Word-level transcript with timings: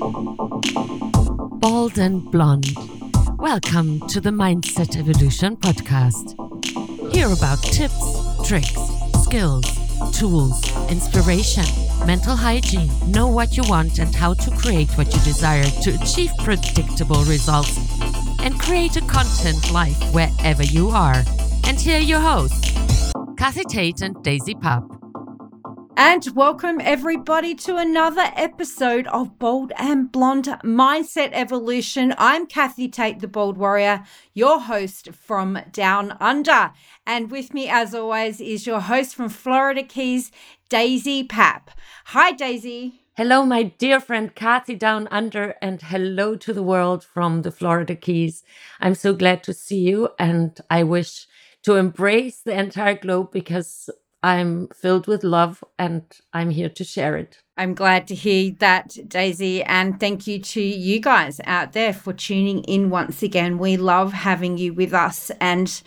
Bold 0.00 1.98
and 1.98 2.30
blonde. 2.30 2.72
Welcome 3.36 3.98
to 4.08 4.20
the 4.20 4.30
Mindset 4.30 4.96
Evolution 4.96 5.56
podcast. 5.56 6.36
Hear 7.12 7.26
about 7.26 7.60
tips, 7.62 8.46
tricks, 8.46 8.78
skills, 9.24 9.66
tools, 10.16 10.62
inspiration, 10.88 11.64
mental 12.06 12.36
hygiene. 12.36 12.88
Know 13.10 13.26
what 13.26 13.56
you 13.56 13.64
want 13.68 13.98
and 13.98 14.14
how 14.14 14.34
to 14.34 14.50
create 14.52 14.90
what 14.96 15.12
you 15.12 15.20
desire 15.22 15.64
to 15.64 15.90
achieve 16.00 16.30
predictable 16.44 17.24
results 17.24 17.76
and 18.38 18.58
create 18.60 18.94
a 18.96 19.00
content 19.00 19.72
life 19.72 20.00
wherever 20.14 20.62
you 20.62 20.90
are. 20.90 21.24
And 21.64 21.80
here 21.80 21.96
are 21.96 22.00
your 22.00 22.20
hosts, 22.20 22.72
Kathy 23.36 23.64
Tate 23.64 24.02
and 24.02 24.22
Daisy 24.22 24.54
Papp. 24.54 24.98
And 26.00 26.24
welcome 26.36 26.80
everybody 26.80 27.56
to 27.56 27.76
another 27.76 28.30
episode 28.36 29.08
of 29.08 29.36
Bold 29.36 29.72
and 29.76 30.12
Blonde 30.12 30.44
Mindset 30.62 31.30
Evolution. 31.32 32.14
I'm 32.16 32.46
Kathy 32.46 32.86
Tate, 32.86 33.18
the 33.18 33.26
Bold 33.26 33.58
Warrior, 33.58 34.04
your 34.32 34.60
host 34.60 35.12
from 35.12 35.58
Down 35.72 36.16
Under. 36.20 36.70
And 37.04 37.32
with 37.32 37.52
me, 37.52 37.68
as 37.68 37.96
always, 37.96 38.40
is 38.40 38.64
your 38.64 38.78
host 38.78 39.16
from 39.16 39.28
Florida 39.28 39.82
Keys, 39.82 40.30
Daisy 40.68 41.26
Papp. 41.26 41.62
Hi, 42.04 42.30
Daisy. 42.30 43.00
Hello, 43.16 43.44
my 43.44 43.64
dear 43.64 43.98
friend 43.98 44.32
Kathy 44.36 44.76
Down 44.76 45.08
Under, 45.10 45.56
and 45.60 45.82
hello 45.82 46.36
to 46.36 46.52
the 46.52 46.62
world 46.62 47.02
from 47.02 47.42
the 47.42 47.50
Florida 47.50 47.96
Keys. 47.96 48.44
I'm 48.78 48.94
so 48.94 49.14
glad 49.14 49.42
to 49.42 49.52
see 49.52 49.80
you, 49.80 50.10
and 50.16 50.60
I 50.70 50.84
wish 50.84 51.26
to 51.64 51.74
embrace 51.74 52.38
the 52.38 52.56
entire 52.56 52.96
globe 52.96 53.32
because 53.32 53.90
I'm 54.22 54.68
filled 54.68 55.06
with 55.08 55.24
love 55.24 55.64
and 55.78 56.04
I'm 56.32 56.50
here 56.50 56.68
to 56.68 56.84
share 56.84 57.16
it. 57.16 57.42
I'm 57.58 57.74
glad 57.74 58.06
to 58.08 58.14
hear 58.14 58.52
that, 58.60 58.96
Daisy. 59.08 59.64
And 59.64 59.98
thank 59.98 60.28
you 60.28 60.38
to 60.38 60.62
you 60.62 61.00
guys 61.00 61.40
out 61.44 61.72
there 61.72 61.92
for 61.92 62.12
tuning 62.12 62.62
in 62.64 62.88
once 62.88 63.22
again. 63.22 63.58
We 63.58 63.76
love 63.76 64.12
having 64.12 64.58
you 64.58 64.72
with 64.72 64.94
us 64.94 65.32
and 65.40 65.82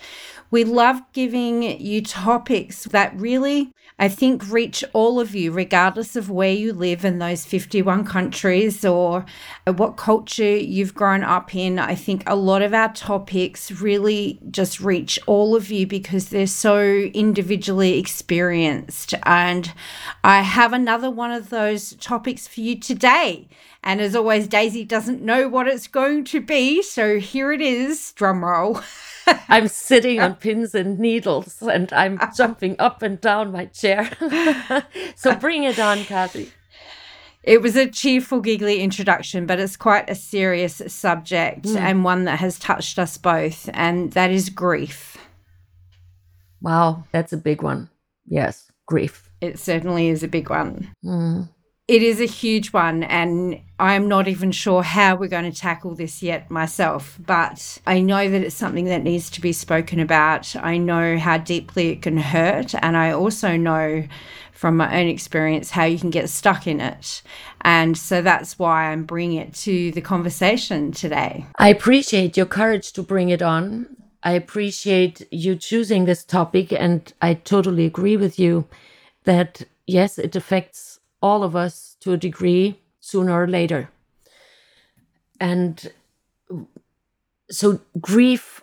we 0.52 0.66
love 0.66 1.02
giving 1.14 1.64
you 1.80 2.02
topics 2.04 2.84
that 2.84 3.16
really, 3.16 3.72
I 3.98 4.10
think, 4.10 4.52
reach 4.52 4.84
all 4.92 5.22
of 5.22 5.34
you, 5.34 5.50
regardless 5.54 6.18
of 6.18 6.30
where 6.30 6.52
you 6.52 6.74
live 6.74 7.06
in 7.06 7.20
those 7.20 7.46
51 7.46 8.04
countries 8.04 8.84
or 8.84 9.26
what 9.66 9.96
culture 9.96 10.58
you've 10.58 10.94
grown 10.94 11.24
up 11.24 11.56
in. 11.56 11.80
I 11.80 11.96
think 11.96 12.24
a 12.28 12.36
lot 12.36 12.62
of 12.62 12.74
our 12.74 12.92
topics 12.92 13.72
really 13.72 14.42
just 14.52 14.82
reach 14.82 15.18
all 15.26 15.56
of 15.56 15.72
you 15.72 15.88
because 15.88 16.28
they're 16.28 16.48
so 16.48 16.82
individually 16.84 17.98
experienced. 17.98 19.14
And 19.24 19.72
I 20.22 20.42
have 20.42 20.74
another 20.74 21.10
one 21.10 21.32
of 21.32 21.50
those 21.50 21.61
topics 22.00 22.48
for 22.48 22.62
you 22.62 22.80
today. 22.80 23.48
And 23.84 24.00
as 24.02 24.16
always, 24.16 24.48
Daisy 24.48 24.84
doesn't 24.84 25.22
know 25.22 25.48
what 25.48 25.68
it's 25.68 25.88
going 25.88 26.24
to 26.26 26.42
be. 26.42 26.82
So 26.82 27.20
here 27.20 27.52
it 27.52 27.62
is, 27.62 28.12
drum 28.14 28.44
roll. 28.44 28.82
I'm 29.48 29.68
sitting 29.68 30.20
on 30.20 30.36
pins 30.36 30.76
and 30.76 31.00
needles 31.00 31.62
and 31.62 31.92
I'm 31.94 32.20
jumping 32.36 32.76
up 32.80 33.02
and 33.02 33.20
down 33.20 33.52
my 33.52 33.66
chair. 33.66 34.12
so 35.16 35.36
bring 35.36 35.64
it 35.64 35.80
on, 35.80 36.04
Kathy. 36.04 36.52
It 37.44 37.62
was 37.62 37.76
a 37.76 37.90
cheerful, 37.90 38.40
giggly 38.40 38.82
introduction, 38.82 39.46
but 39.48 39.60
it's 39.60 39.76
quite 39.76 40.10
a 40.10 40.16
serious 40.16 40.82
subject 40.88 41.64
mm. 41.64 41.76
and 41.76 42.04
one 42.04 42.26
that 42.26 42.40
has 42.40 42.60
touched 42.60 43.00
us 43.00 43.18
both, 43.18 43.68
and 43.74 44.12
that 44.12 44.30
is 44.30 44.50
grief. 44.50 45.18
Wow, 46.62 47.06
that's 47.12 47.34
a 47.34 47.38
big 47.38 47.64
one. 47.64 47.90
Yes, 48.28 48.72
grief. 48.86 49.31
It 49.42 49.60
certainly 49.60 50.10
is 50.10 50.24
a 50.24 50.28
big 50.28 50.50
one. 50.50 50.94
Mm. 51.04 51.50
It 51.88 52.04
is 52.04 52.22
a 52.22 52.26
huge 52.26 52.72
one, 52.72 53.04
and 53.04 53.60
I'm 53.78 54.08
not 54.08 54.30
even 54.30 54.54
sure 54.54 54.82
how 54.82 55.16
we're 55.16 55.28
going 55.28 55.52
to 55.52 55.60
tackle 55.60 55.94
this 55.94 56.24
yet 56.24 56.50
myself, 56.50 57.20
but 57.20 57.80
I 57.86 58.00
know 58.00 58.30
that 58.30 58.44
it's 58.44 58.56
something 58.56 58.86
that 58.86 59.04
needs 59.04 59.30
to 59.32 59.42
be 59.42 59.52
spoken 59.52 60.00
about. 60.00 60.56
I 60.56 60.78
know 60.78 61.18
how 61.18 61.38
deeply 61.38 61.90
it 61.90 62.02
can 62.04 62.16
hurt, 62.16 62.74
and 62.76 62.96
I 62.96 63.12
also 63.12 63.58
know 63.58 64.08
from 64.54 64.78
my 64.78 65.02
own 65.02 65.08
experience 65.08 65.72
how 65.72 65.84
you 65.84 65.98
can 65.98 66.12
get 66.12 66.30
stuck 66.30 66.66
in 66.66 66.80
it. 66.80 67.24
And 67.62 67.98
so 67.98 68.22
that's 68.22 68.60
why 68.60 68.92
I'm 68.92 69.04
bringing 69.04 69.40
it 69.40 69.54
to 69.56 69.92
the 69.92 70.02
conversation 70.02 70.92
today. 70.92 71.46
I 71.58 71.70
appreciate 71.70 72.38
your 72.38 72.46
courage 72.46 72.94
to 72.94 73.04
bring 73.04 73.30
it 73.30 73.42
on. 73.42 73.88
I 74.24 74.34
appreciate 74.34 75.28
you 75.32 75.56
choosing 75.56 76.06
this 76.06 76.24
topic, 76.24 76.72
and 76.72 77.12
I 77.22 77.34
totally 77.34 77.86
agree 77.86 78.16
with 78.16 78.40
you 78.40 78.68
that 79.24 79.64
yes, 79.88 80.18
it 80.18 80.36
affects 80.36 81.00
all 81.22 81.44
of 81.44 81.56
us 81.56 81.96
to 82.02 82.14
a 82.14 82.18
degree 82.18 82.80
sooner 83.00 83.44
or 83.44 83.48
later. 83.48 83.90
And 85.40 85.92
so, 87.50 87.82
grief, 88.00 88.62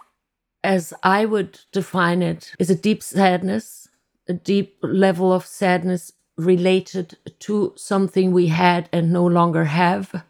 as 0.65 0.95
I 1.03 1.25
would 1.25 1.61
define 1.73 2.23
it, 2.23 2.53
is 2.59 2.71
a 2.71 2.75
deep 2.75 3.03
sadness, 3.03 3.89
a 4.29 4.33
deep 4.33 4.77
level 4.83 5.33
of 5.33 5.47
sadness 5.47 6.13
related 6.37 7.17
to 7.41 7.73
something 7.77 8.33
we 8.33 8.47
had 8.47 8.89
and 8.93 9.13
no 9.13 9.27
longer 9.27 9.65
have. 9.65 10.25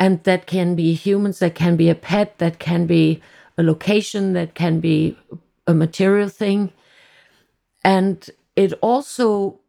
And 0.00 0.22
that 0.24 0.46
can 0.46 0.74
be 0.74 0.94
humans, 0.94 1.38
that 1.40 1.54
can 1.54 1.76
be 1.76 1.88
a 1.88 1.94
pet, 1.94 2.38
that 2.38 2.58
can 2.58 2.86
be 2.86 3.20
a 3.56 3.62
location, 3.62 4.32
that 4.32 4.54
can 4.54 4.80
be 4.80 5.16
a 5.66 5.74
material 5.74 6.28
thing. 6.28 6.72
And 7.84 8.28
it 8.58 8.72
also 8.82 9.60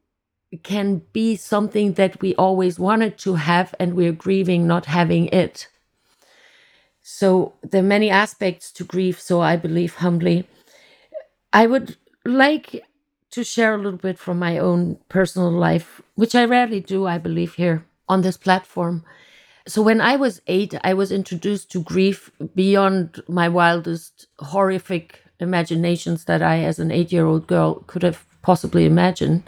can 0.64 1.04
be 1.14 1.36
something 1.36 1.94
that 1.94 2.20
we 2.22 2.34
always 2.36 2.80
wanted 2.80 3.20
to 3.20 3.36
have 3.36 3.76
and 3.80 3.94
we're 3.94 4.12
grieving 4.26 4.66
not 4.66 4.86
having 4.88 5.28
it. 5.28 5.68
So 7.04 7.54
there 7.62 7.84
are 7.84 7.96
many 7.98 8.10
aspects 8.10 8.72
to 8.72 8.84
grief. 8.84 9.22
So 9.22 9.42
I 9.42 9.58
believe 9.58 9.96
humbly. 9.98 10.48
I 11.54 11.68
would 11.68 11.98
like 12.26 12.84
to 13.30 13.44
share 13.44 13.76
a 13.76 13.78
little 13.78 14.00
bit 14.00 14.18
from 14.18 14.40
my 14.40 14.58
own 14.58 14.98
personal 15.08 15.52
life, 15.52 16.02
which 16.16 16.34
I 16.34 16.46
rarely 16.46 16.80
do, 16.80 17.06
I 17.06 17.20
believe, 17.20 17.54
here 17.54 17.86
on 18.08 18.22
this 18.24 18.38
platform. 18.38 19.04
So 19.68 19.84
when 19.84 20.02
I 20.02 20.16
was 20.16 20.42
eight, 20.48 20.74
I 20.84 20.96
was 20.96 21.12
introduced 21.12 21.72
to 21.74 21.84
grief 21.84 22.32
beyond 22.56 23.22
my 23.28 23.50
wildest 23.50 24.26
horrific 24.40 25.22
imaginations 25.40 26.26
that 26.26 26.42
I, 26.42 26.64
as 26.64 26.80
an 26.80 26.90
eight 26.90 27.12
year 27.12 27.28
old 27.28 27.46
girl, 27.46 27.84
could 27.86 28.02
have 28.02 28.26
possibly 28.42 28.86
imagine. 28.86 29.44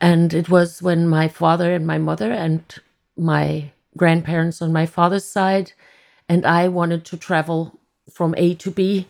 And 0.00 0.32
it 0.34 0.48
was 0.48 0.82
when 0.82 1.08
my 1.08 1.28
father 1.28 1.74
and 1.74 1.86
my 1.86 1.98
mother 1.98 2.32
and 2.32 2.62
my 3.16 3.72
grandparents 3.96 4.62
on 4.62 4.72
my 4.72 4.86
father's 4.86 5.24
side 5.24 5.72
and 6.28 6.46
I 6.46 6.68
wanted 6.68 7.04
to 7.06 7.16
travel 7.16 7.78
from 8.10 8.34
A 8.38 8.54
to 8.56 8.70
B. 8.70 9.08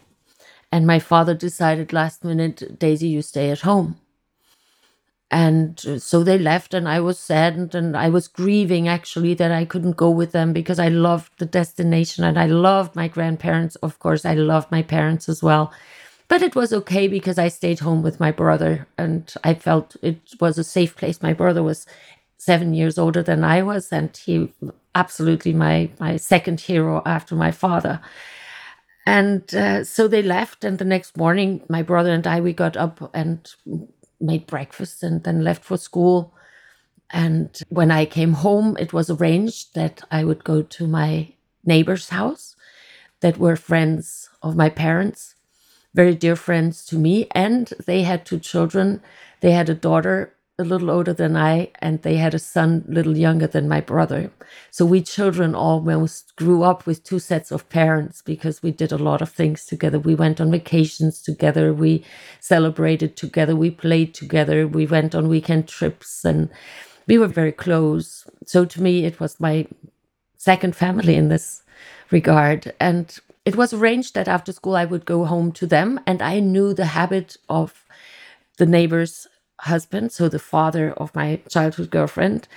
And 0.73 0.87
my 0.87 0.99
father 0.99 1.35
decided 1.35 1.93
last 1.93 2.25
minute, 2.25 2.79
Daisy, 2.79 3.09
you 3.09 3.23
stay 3.23 3.51
at 3.51 3.61
home. 3.61 3.97
And 5.31 5.79
so 6.03 6.25
they 6.25 6.39
left, 6.39 6.75
and 6.75 6.89
I 6.89 7.01
was 7.01 7.19
saddened 7.19 7.75
and 7.75 7.97
I 7.97 8.09
was 8.09 8.27
grieving 8.27 8.89
actually 8.89 9.35
that 9.35 9.53
I 9.53 9.65
couldn't 9.65 9.97
go 9.97 10.11
with 10.11 10.33
them 10.33 10.53
because 10.53 10.81
I 10.81 10.89
loved 10.89 11.33
the 11.39 11.47
destination 11.47 12.25
and 12.25 12.39
I 12.39 12.47
loved 12.47 12.97
my 12.97 13.07
grandparents. 13.07 13.77
Of 13.77 13.99
course, 14.01 14.25
I 14.25 14.35
loved 14.35 14.73
my 14.73 14.83
parents 14.83 15.29
as 15.29 15.43
well. 15.43 15.73
But 16.31 16.43
it 16.43 16.55
was 16.55 16.73
okay 16.73 17.09
because 17.09 17.39
I 17.39 17.49
stayed 17.49 17.81
home 17.81 18.03
with 18.03 18.21
my 18.21 18.31
brother 18.31 18.87
and 18.97 19.35
I 19.43 19.55
felt 19.55 19.97
it 20.01 20.21
was 20.41 20.59
a 20.59 20.65
safe 20.65 20.95
place. 20.95 21.21
My 21.21 21.33
brother 21.33 21.61
was 21.61 21.87
seven 22.39 22.73
years 22.73 22.99
older 22.99 23.21
than 23.21 23.43
I 23.43 23.63
was, 23.63 23.93
and 23.93 24.17
he 24.17 24.53
absolutely 24.95 25.53
my 25.53 25.91
my 25.99 26.17
second 26.17 26.61
hero 26.61 27.03
after 27.05 27.35
my 27.35 27.51
father. 27.51 28.01
And 29.05 29.53
uh, 29.53 29.83
so 29.83 30.07
they 30.07 30.23
left, 30.23 30.63
and 30.63 30.79
the 30.79 30.85
next 30.85 31.17
morning, 31.17 31.65
my 31.69 31.83
brother 31.83 32.13
and 32.13 32.25
I 32.25 32.41
we 32.41 32.53
got 32.53 32.77
up 32.77 33.11
and 33.13 33.41
made 34.21 34.47
breakfast, 34.47 35.03
and 35.03 35.25
then 35.25 35.43
left 35.43 35.65
for 35.65 35.77
school. 35.79 36.33
And 37.11 37.51
when 37.71 37.91
I 37.91 38.05
came 38.07 38.35
home, 38.35 38.77
it 38.79 38.93
was 38.93 39.11
arranged 39.11 39.75
that 39.75 40.05
I 40.13 40.23
would 40.23 40.45
go 40.45 40.63
to 40.63 40.87
my 40.87 41.35
neighbor's 41.65 42.11
house, 42.11 42.55
that 43.19 43.37
were 43.37 43.57
friends 43.57 44.31
of 44.43 44.55
my 44.55 44.69
parents 44.69 45.35
very 45.95 46.15
dear 46.15 46.37
friends 46.37 46.85
to 46.87 46.97
me. 46.97 47.29
And 47.33 47.73
they 47.87 48.03
had 48.03 48.27
two 48.27 48.39
children. 48.41 49.03
They 49.41 49.53
had 49.53 49.69
a 49.69 49.75
daughter 49.75 50.35
a 50.59 50.65
little 50.65 50.91
older 50.91 51.15
than 51.15 51.37
I, 51.37 51.71
and 51.81 52.03
they 52.03 52.17
had 52.17 52.35
a 52.35 52.39
son 52.39 52.85
a 52.89 52.93
little 52.93 53.17
younger 53.17 53.47
than 53.47 53.69
my 53.69 53.81
brother. 53.81 54.31
So 54.71 54.85
we 54.87 55.03
children 55.03 55.55
almost 55.55 56.37
grew 56.37 56.63
up 56.65 56.87
with 56.87 57.05
two 57.05 57.19
sets 57.19 57.51
of 57.51 57.69
parents 57.71 58.23
because 58.23 58.63
we 58.63 58.71
did 58.73 58.93
a 58.93 58.99
lot 58.99 59.23
of 59.23 59.31
things 59.31 59.67
together. 59.67 59.99
We 59.99 60.15
went 60.15 60.41
on 60.41 60.51
vacations 60.51 61.23
together, 61.23 61.73
we 61.73 62.05
celebrated 62.41 63.17
together, 63.17 63.57
we 63.57 63.71
played 63.71 64.15
together, 64.15 64.69
we 64.69 64.87
went 64.87 65.15
on 65.15 65.29
weekend 65.29 65.69
trips, 65.69 66.25
and 66.27 66.51
we 67.09 67.19
were 67.19 67.29
very 67.29 67.53
close. 67.53 68.27
So 68.47 68.67
to 68.67 68.83
me, 68.83 69.07
it 69.07 69.21
was 69.21 69.41
my 69.41 69.67
second 70.39 70.77
family 70.77 71.17
in 71.17 71.29
this 71.29 71.63
regard. 72.11 72.73
And 72.81 73.17
it 73.45 73.57
was 73.57 73.73
arranged 73.73 74.15
that 74.15 74.29
after 74.29 74.53
school 74.53 74.77
I 74.77 74.85
would 74.85 75.05
go 75.05 75.25
home 75.25 75.53
to 75.53 75.67
them, 75.67 76.01
and 76.07 76.23
I 76.23 76.41
knew 76.41 76.75
the 76.75 76.87
habit 76.87 77.37
of 77.49 77.85
the 78.59 78.67
neighbor's 78.67 79.27
husband, 79.61 80.13
so 80.13 80.29
the 80.29 80.39
father 80.39 80.93
of 80.93 81.15
my 81.15 81.41
childhood 81.49 81.91
girlfriend. 81.91 82.49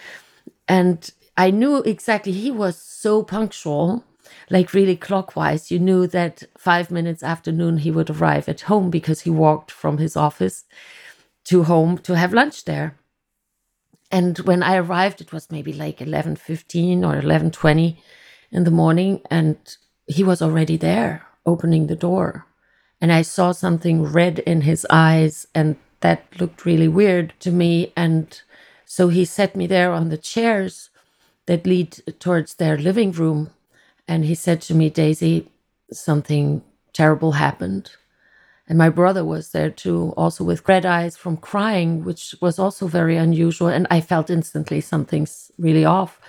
And 0.67 1.09
I 1.37 1.51
knew 1.51 1.77
exactly 1.77 2.31
he 2.31 2.51
was 2.51 2.77
so 2.77 3.23
punctual, 3.23 4.03
like 4.49 4.73
really 4.73 4.95
clockwise. 4.95 5.71
You 5.71 5.79
knew 5.79 6.07
that 6.07 6.43
five 6.57 6.91
minutes 6.91 7.23
after 7.23 7.51
noon 7.51 7.79
he 7.79 7.91
would 7.91 8.09
arrive 8.09 8.47
at 8.47 8.61
home 8.61 8.89
because 8.89 9.21
he 9.21 9.29
walked 9.29 9.71
from 9.71 9.97
his 9.97 10.15
office 10.15 10.65
to 11.45 11.63
home 11.63 11.97
to 11.99 12.15
have 12.15 12.33
lunch 12.33 12.65
there. 12.65 12.97
And 14.11 14.37
when 14.39 14.61
I 14.61 14.75
arrived, 14.75 15.21
it 15.21 15.33
was 15.33 15.49
maybe 15.49 15.73
like 15.73 15.97
11.15 15.97 16.99
or 16.99 17.19
11.20 17.19 17.97
in 18.51 18.63
the 18.63 18.71
morning. 18.71 19.21
And 19.31 19.57
he 20.07 20.23
was 20.23 20.41
already 20.41 20.77
there 20.77 21.25
opening 21.45 21.87
the 21.87 21.95
door. 21.95 22.45
And 23.01 23.11
I 23.11 23.21
saw 23.21 23.51
something 23.51 24.03
red 24.03 24.39
in 24.39 24.61
his 24.61 24.87
eyes. 24.89 25.47
And 25.53 25.75
that 25.99 26.25
looked 26.39 26.65
really 26.65 26.87
weird 26.87 27.33
to 27.41 27.51
me. 27.51 27.91
And 27.95 28.39
so 28.85 29.09
he 29.09 29.25
set 29.25 29.55
me 29.55 29.67
there 29.67 29.91
on 29.91 30.09
the 30.09 30.17
chairs 30.17 30.89
that 31.45 31.65
lead 31.65 32.01
towards 32.19 32.55
their 32.55 32.77
living 32.77 33.11
room. 33.11 33.51
And 34.07 34.25
he 34.25 34.35
said 34.35 34.61
to 34.63 34.75
me, 34.75 34.89
Daisy, 34.89 35.49
something 35.91 36.63
terrible 36.93 37.33
happened. 37.33 37.91
And 38.67 38.77
my 38.77 38.89
brother 38.89 39.25
was 39.25 39.51
there 39.51 39.69
too, 39.69 40.13
also 40.15 40.43
with 40.43 40.67
red 40.67 40.85
eyes 40.85 41.17
from 41.17 41.35
crying, 41.37 42.05
which 42.05 42.35
was 42.41 42.57
also 42.57 42.87
very 42.87 43.17
unusual. 43.17 43.67
And 43.67 43.87
I 43.91 43.99
felt 43.99 44.29
instantly 44.29 44.79
something's 44.79 45.51
really 45.57 45.83
off. 45.83 46.19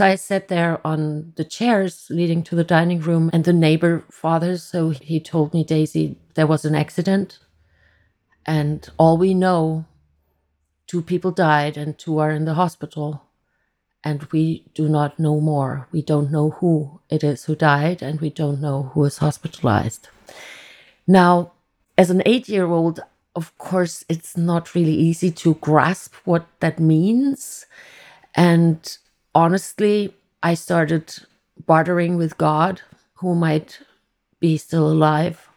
So 0.00 0.06
I 0.06 0.14
sat 0.14 0.48
there 0.48 0.80
on 0.82 1.34
the 1.36 1.44
chairs 1.44 2.06
leading 2.08 2.42
to 2.44 2.56
the 2.56 2.64
dining 2.64 3.00
room 3.00 3.28
and 3.34 3.44
the 3.44 3.52
neighbor 3.52 4.02
father. 4.10 4.56
So 4.56 4.88
he 4.88 5.20
told 5.20 5.52
me, 5.52 5.62
Daisy, 5.62 6.16
there 6.36 6.46
was 6.46 6.64
an 6.64 6.74
accident. 6.74 7.38
And 8.46 8.88
all 8.96 9.18
we 9.18 9.34
know, 9.34 9.84
two 10.86 11.02
people 11.02 11.32
died 11.32 11.76
and 11.76 11.98
two 11.98 12.18
are 12.18 12.30
in 12.30 12.46
the 12.46 12.54
hospital. 12.54 13.24
And 14.02 14.22
we 14.32 14.64
do 14.72 14.88
not 14.88 15.18
know 15.18 15.38
more. 15.38 15.86
We 15.92 16.00
don't 16.00 16.30
know 16.30 16.48
who 16.48 17.02
it 17.10 17.22
is 17.22 17.44
who 17.44 17.54
died, 17.54 18.00
and 18.00 18.22
we 18.22 18.30
don't 18.30 18.62
know 18.62 18.84
who 18.94 19.04
is 19.04 19.18
hospitalized. 19.18 20.08
Now, 21.06 21.52
as 21.98 22.08
an 22.08 22.22
eight 22.24 22.48
year 22.48 22.64
old, 22.64 23.00
of 23.36 23.52
course, 23.58 24.06
it's 24.08 24.34
not 24.34 24.74
really 24.74 24.94
easy 24.94 25.30
to 25.32 25.56
grasp 25.56 26.14
what 26.24 26.46
that 26.60 26.80
means. 26.80 27.66
And 28.34 28.96
honestly, 29.34 30.14
I 30.42 30.54
started 30.54 31.14
bartering 31.66 32.16
with 32.16 32.38
God, 32.38 32.82
who 33.14 33.34
might 33.34 33.80
be 34.40 34.56
still 34.56 34.90
alive. 34.90 35.48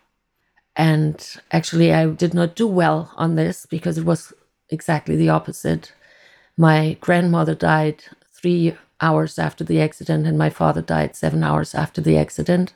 And 0.75 1.25
actually, 1.51 1.93
I 1.93 2.07
did 2.07 2.33
not 2.33 2.55
do 2.55 2.67
well 2.67 3.11
on 3.15 3.35
this 3.35 3.65
because 3.65 3.97
it 3.97 4.05
was 4.05 4.33
exactly 4.69 5.15
the 5.15 5.29
opposite. 5.29 5.93
My 6.57 6.97
grandmother 6.99 7.55
died 7.55 8.03
three 8.33 8.75
hours 9.01 9.39
after 9.39 9.63
the 9.63 9.81
accident, 9.81 10.27
and 10.27 10.37
my 10.37 10.49
father 10.49 10.81
died 10.81 11.15
seven 11.15 11.43
hours 11.43 11.75
after 11.75 12.01
the 12.01 12.17
accident 12.17 12.73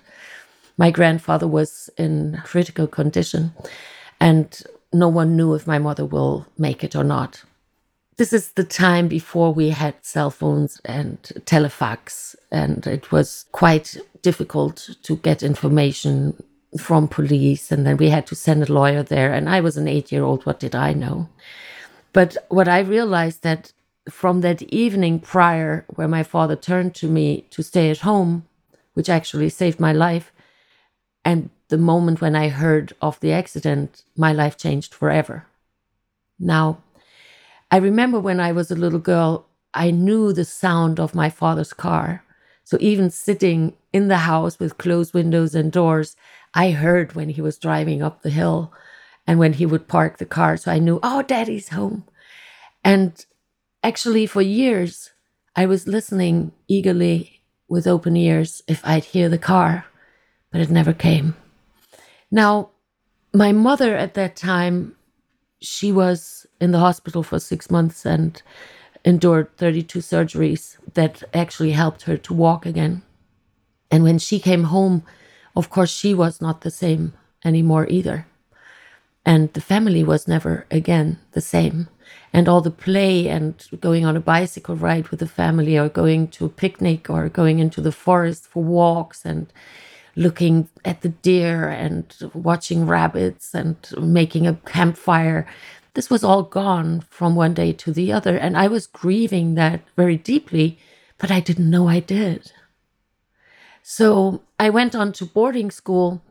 my 0.77 0.91
grandfather 0.91 1.47
was 1.47 1.89
in 1.97 2.39
critical 2.45 2.87
condition 2.87 3.53
and 4.19 4.61
no 4.93 5.07
one 5.07 5.35
knew 5.35 5.53
if 5.55 5.67
my 5.67 5.79
mother 5.79 6.05
will 6.05 6.45
make 6.57 6.83
it 6.83 6.95
or 6.95 7.03
not. 7.03 7.43
This 8.17 8.33
is 8.33 8.53
the 8.53 8.63
time 8.63 9.07
before 9.07 9.53
we 9.53 9.69
had 9.69 9.93
cell 10.01 10.31
phones 10.31 10.81
and 10.83 11.21
telefax, 11.45 12.35
and 12.51 12.85
it 12.87 13.11
was 13.11 13.45
quite 13.51 13.95
difficult 14.23 14.89
to 15.03 15.17
get 15.17 15.43
information 15.43 16.41
from 16.79 17.07
police. 17.07 17.71
And 17.71 17.85
then 17.85 17.97
we 17.97 18.09
had 18.09 18.25
to 18.27 18.35
send 18.35 18.63
a 18.63 18.73
lawyer 18.73 19.03
there. 19.03 19.31
And 19.31 19.47
I 19.47 19.61
was 19.61 19.77
an 19.77 19.87
eight 19.87 20.11
year 20.11 20.23
old. 20.23 20.45
What 20.45 20.59
did 20.59 20.73
I 20.73 20.93
know? 20.93 21.29
But 22.11 22.37
what 22.49 22.67
I 22.67 22.79
realized 22.79 23.43
that 23.43 23.71
from 24.09 24.41
that 24.41 24.63
evening 24.63 25.19
prior, 25.19 25.85
where 25.89 26.07
my 26.07 26.23
father 26.23 26.55
turned 26.55 26.95
to 26.95 27.07
me 27.07 27.45
to 27.51 27.61
stay 27.61 27.91
at 27.91 27.99
home, 27.99 28.47
which 28.95 29.09
actually 29.09 29.49
saved 29.49 29.79
my 29.79 29.93
life, 29.93 30.31
and 31.23 31.51
the 31.67 31.77
moment 31.77 32.21
when 32.21 32.35
I 32.35 32.49
heard 32.49 32.93
of 32.99 33.19
the 33.19 33.33
accident, 33.33 34.03
my 34.15 34.31
life 34.33 34.57
changed 34.57 34.93
forever. 34.95 35.45
Now, 36.39 36.81
I 37.71 37.77
remember 37.77 38.19
when 38.19 38.39
I 38.39 38.51
was 38.51 38.71
a 38.71 38.75
little 38.75 38.99
girl, 38.99 39.45
I 39.73 39.91
knew 39.91 40.33
the 40.33 40.45
sound 40.45 40.99
of 40.99 41.15
my 41.15 41.29
father's 41.29 41.73
car. 41.73 42.23
So 42.63 42.77
even 42.79 43.09
sitting 43.09 43.75
in 43.93 44.07
the 44.07 44.17
house 44.17 44.59
with 44.59 44.77
closed 44.77 45.13
windows 45.13 45.55
and 45.55 45.71
doors, 45.71 46.15
I 46.53 46.71
heard 46.71 47.13
when 47.13 47.29
he 47.29 47.41
was 47.41 47.57
driving 47.57 48.01
up 48.01 48.21
the 48.21 48.29
hill 48.29 48.73
and 49.25 49.39
when 49.39 49.53
he 49.53 49.65
would 49.65 49.87
park 49.87 50.17
the 50.17 50.25
car. 50.25 50.57
So 50.57 50.71
I 50.71 50.79
knew, 50.79 50.99
oh, 51.03 51.21
daddy's 51.21 51.69
home. 51.69 52.05
And 52.83 53.25
actually, 53.83 54.25
for 54.25 54.41
years, 54.41 55.11
I 55.55 55.65
was 55.65 55.87
listening 55.87 56.53
eagerly 56.67 57.41
with 57.67 57.87
open 57.87 58.15
ears 58.15 58.61
if 58.67 58.81
I'd 58.85 59.05
hear 59.05 59.29
the 59.29 59.37
car 59.37 59.85
but 60.51 60.61
it 60.61 60.69
never 60.69 60.93
came. 60.93 61.35
Now, 62.31 62.71
my 63.33 63.51
mother 63.51 63.95
at 63.95 64.15
that 64.15 64.35
time, 64.35 64.95
she 65.59 65.91
was 65.91 66.45
in 66.59 66.71
the 66.71 66.79
hospital 66.79 67.23
for 67.23 67.39
six 67.39 67.69
months 67.69 68.05
and 68.05 68.41
endured 69.03 69.55
32 69.57 69.99
surgeries 69.99 70.77
that 70.93 71.23
actually 71.33 71.71
helped 71.71 72.03
her 72.03 72.17
to 72.17 72.33
walk 72.33 72.65
again. 72.65 73.01
And 73.89 74.03
when 74.03 74.19
she 74.19 74.39
came 74.39 74.65
home, 74.65 75.03
of 75.55 75.69
course, 75.69 75.89
she 75.89 76.13
was 76.13 76.41
not 76.41 76.61
the 76.61 76.71
same 76.71 77.13
anymore 77.43 77.87
either. 77.89 78.27
And 79.25 79.51
the 79.53 79.61
family 79.61 80.03
was 80.03 80.27
never 80.27 80.65
again 80.69 81.19
the 81.31 81.41
same. 81.41 81.87
And 82.31 82.47
all 82.47 82.61
the 82.61 82.71
play 82.71 83.27
and 83.27 83.55
going 83.79 84.05
on 84.05 84.15
a 84.15 84.21
bicycle 84.21 84.75
ride 84.75 85.09
with 85.09 85.19
the 85.19 85.27
family, 85.27 85.77
or 85.77 85.89
going 85.89 86.27
to 86.29 86.45
a 86.45 86.49
picnic, 86.49 87.09
or 87.09 87.29
going 87.29 87.59
into 87.59 87.81
the 87.81 87.91
forest 87.91 88.47
for 88.47 88.63
walks 88.63 89.25
and 89.25 89.51
looking 90.17 90.67
at 90.83 91.01
the 91.01 91.09
deer 91.09 91.69
and 91.69 92.13
watching 92.33 92.87
rabbits 92.87 93.53
and 93.53 93.77
making 94.01 94.47
a 94.47 94.55
campfire. 94.65 95.47
This 95.93 96.09
was 96.09 96.23
all 96.23 96.41
gone 96.41 97.01
from 97.01 97.35
one 97.35 97.53
day 97.53 97.71
to 97.73 97.91
the 97.93 98.11
other. 98.11 98.35
And 98.35 98.57
I 98.57 98.67
was 98.67 98.87
grieving 98.87 99.53
that 99.55 99.81
very 99.95 100.17
deeply, 100.17 100.79
but 101.19 101.29
I 101.29 101.39
didn't 101.39 101.69
know 101.69 101.87
I 101.87 101.99
did. 101.99 102.51
So 103.83 104.41
I 104.59 104.71
went 104.71 104.95
on 104.95 105.13
to 105.13 105.25
boarding 105.25 105.69
school, 105.69 106.21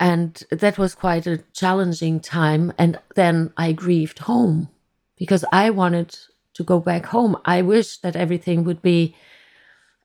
and 0.00 0.42
that 0.50 0.76
was 0.76 0.94
quite 0.94 1.26
a 1.28 1.44
challenging 1.52 2.18
time. 2.18 2.72
And 2.76 2.98
then 3.14 3.52
I 3.56 3.70
grieved 3.70 4.18
home 4.18 4.68
because 5.16 5.44
I 5.52 5.70
wanted 5.70 6.18
to 6.54 6.64
go 6.64 6.80
back 6.80 7.06
home. 7.06 7.36
I 7.44 7.62
wished 7.62 8.02
that 8.02 8.16
everything 8.16 8.64
would 8.64 8.82
be 8.82 9.14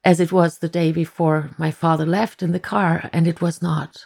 as 0.03 0.19
it 0.19 0.31
was 0.31 0.57
the 0.57 0.69
day 0.69 0.91
before 0.91 1.51
my 1.57 1.71
father 1.71 2.05
left 2.05 2.41
in 2.41 2.51
the 2.51 2.59
car, 2.59 3.09
and 3.13 3.27
it 3.27 3.41
was 3.41 3.61
not. 3.61 4.05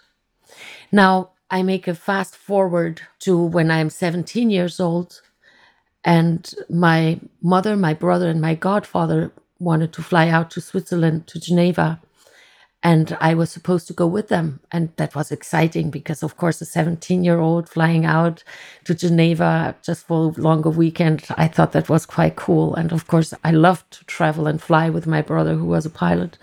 Now, 0.92 1.32
I 1.50 1.64
make 1.64 1.88
a 1.88 1.96
fast 1.96 2.36
forward 2.36 3.02
to 3.20 3.38
when 3.38 3.72
I'm 3.72 3.90
17 3.90 4.50
years 4.50 4.80
old, 4.80 5.22
and 6.04 6.54
my 6.70 7.20
mother, 7.42 7.75
my 7.75 7.94
brother, 7.94 8.30
and 8.30 8.42
my 8.42 8.56
godfather 8.56 9.32
wanted 9.60 9.94
to 9.94 10.04
fly 10.04 10.28
out 10.30 10.52
to 10.52 10.62
Switzerland, 10.62 11.28
to 11.28 11.40
Geneva 11.40 12.02
and 12.86 13.18
I 13.20 13.34
was 13.34 13.50
supposed 13.50 13.88
to 13.88 13.94
go 13.94 14.06
with 14.06 14.27
them. 14.27 14.60
And 14.72 14.92
that 14.98 15.15
was 15.15 15.32
exciting 15.32 15.89
because, 15.89 16.22
of 16.22 16.38
course, 16.38 16.62
a 16.62 16.65
17 16.65 17.24
year 17.24 17.39
old 17.39 17.68
flying 17.68 18.06
out 18.06 18.44
to 18.84 18.94
Geneva 18.94 19.75
just 19.82 20.06
for 20.06 20.25
a 20.38 20.39
longer 20.39 20.70
weekend, 20.70 21.25
I 21.36 21.48
thought 21.48 21.72
that 21.72 21.89
was 21.89 22.06
quite 22.06 22.36
cool. 22.36 22.75
And 22.75 22.92
of 22.92 23.08
course, 23.08 23.34
I 23.44 23.50
loved 23.50 23.89
to 23.94 24.06
travel 24.06 24.46
and 24.46 24.62
fly 24.62 24.92
with 24.92 25.08
my 25.08 25.24
brother, 25.24 25.56
who 25.56 25.65
was 25.65 25.88
a 25.88 25.89
pilot. 25.89 26.38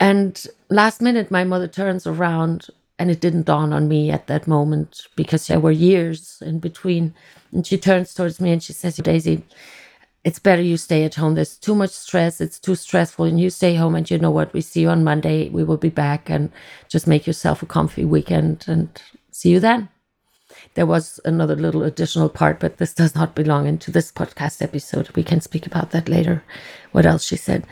And 0.00 0.42
last 0.70 1.02
minute, 1.02 1.30
my 1.30 1.44
mother 1.44 1.68
turns 1.68 2.06
around, 2.06 2.68
and 2.98 3.10
it 3.10 3.20
didn't 3.20 3.44
dawn 3.44 3.74
on 3.74 3.88
me 3.88 4.10
at 4.10 4.28
that 4.28 4.46
moment 4.48 5.06
because 5.16 5.48
there 5.48 5.60
were 5.60 5.70
years 5.70 6.42
in 6.46 6.60
between. 6.60 7.12
And 7.52 7.66
she 7.66 7.76
turns 7.76 8.14
towards 8.14 8.40
me 8.40 8.52
and 8.52 8.62
she 8.62 8.72
says, 8.72 8.96
Daisy, 8.96 9.42
it's 10.26 10.40
better 10.40 10.60
you 10.60 10.76
stay 10.76 11.04
at 11.04 11.14
home. 11.14 11.36
There's 11.36 11.56
too 11.56 11.76
much 11.76 11.90
stress. 11.90 12.40
It's 12.40 12.58
too 12.58 12.74
stressful. 12.74 13.26
And 13.26 13.38
you 13.38 13.48
stay 13.48 13.76
home 13.76 13.94
and 13.94 14.10
you 14.10 14.18
know 14.18 14.32
what? 14.32 14.52
We 14.52 14.60
see 14.60 14.80
you 14.80 14.88
on 14.88 15.04
Monday. 15.04 15.48
We 15.50 15.62
will 15.62 15.76
be 15.76 15.88
back 15.88 16.28
and 16.28 16.50
just 16.88 17.06
make 17.06 17.28
yourself 17.28 17.62
a 17.62 17.66
comfy 17.66 18.04
weekend 18.04 18.64
and 18.66 18.88
see 19.30 19.50
you 19.50 19.60
then. 19.60 19.88
There 20.74 20.84
was 20.84 21.20
another 21.24 21.54
little 21.54 21.84
additional 21.84 22.28
part, 22.28 22.58
but 22.58 22.78
this 22.78 22.92
does 22.92 23.14
not 23.14 23.36
belong 23.36 23.68
into 23.68 23.92
this 23.92 24.10
podcast 24.10 24.62
episode. 24.62 25.14
We 25.14 25.22
can 25.22 25.40
speak 25.40 25.64
about 25.64 25.92
that 25.92 26.08
later. 26.08 26.42
What 26.90 27.06
else 27.06 27.22
she 27.22 27.36
said. 27.36 27.64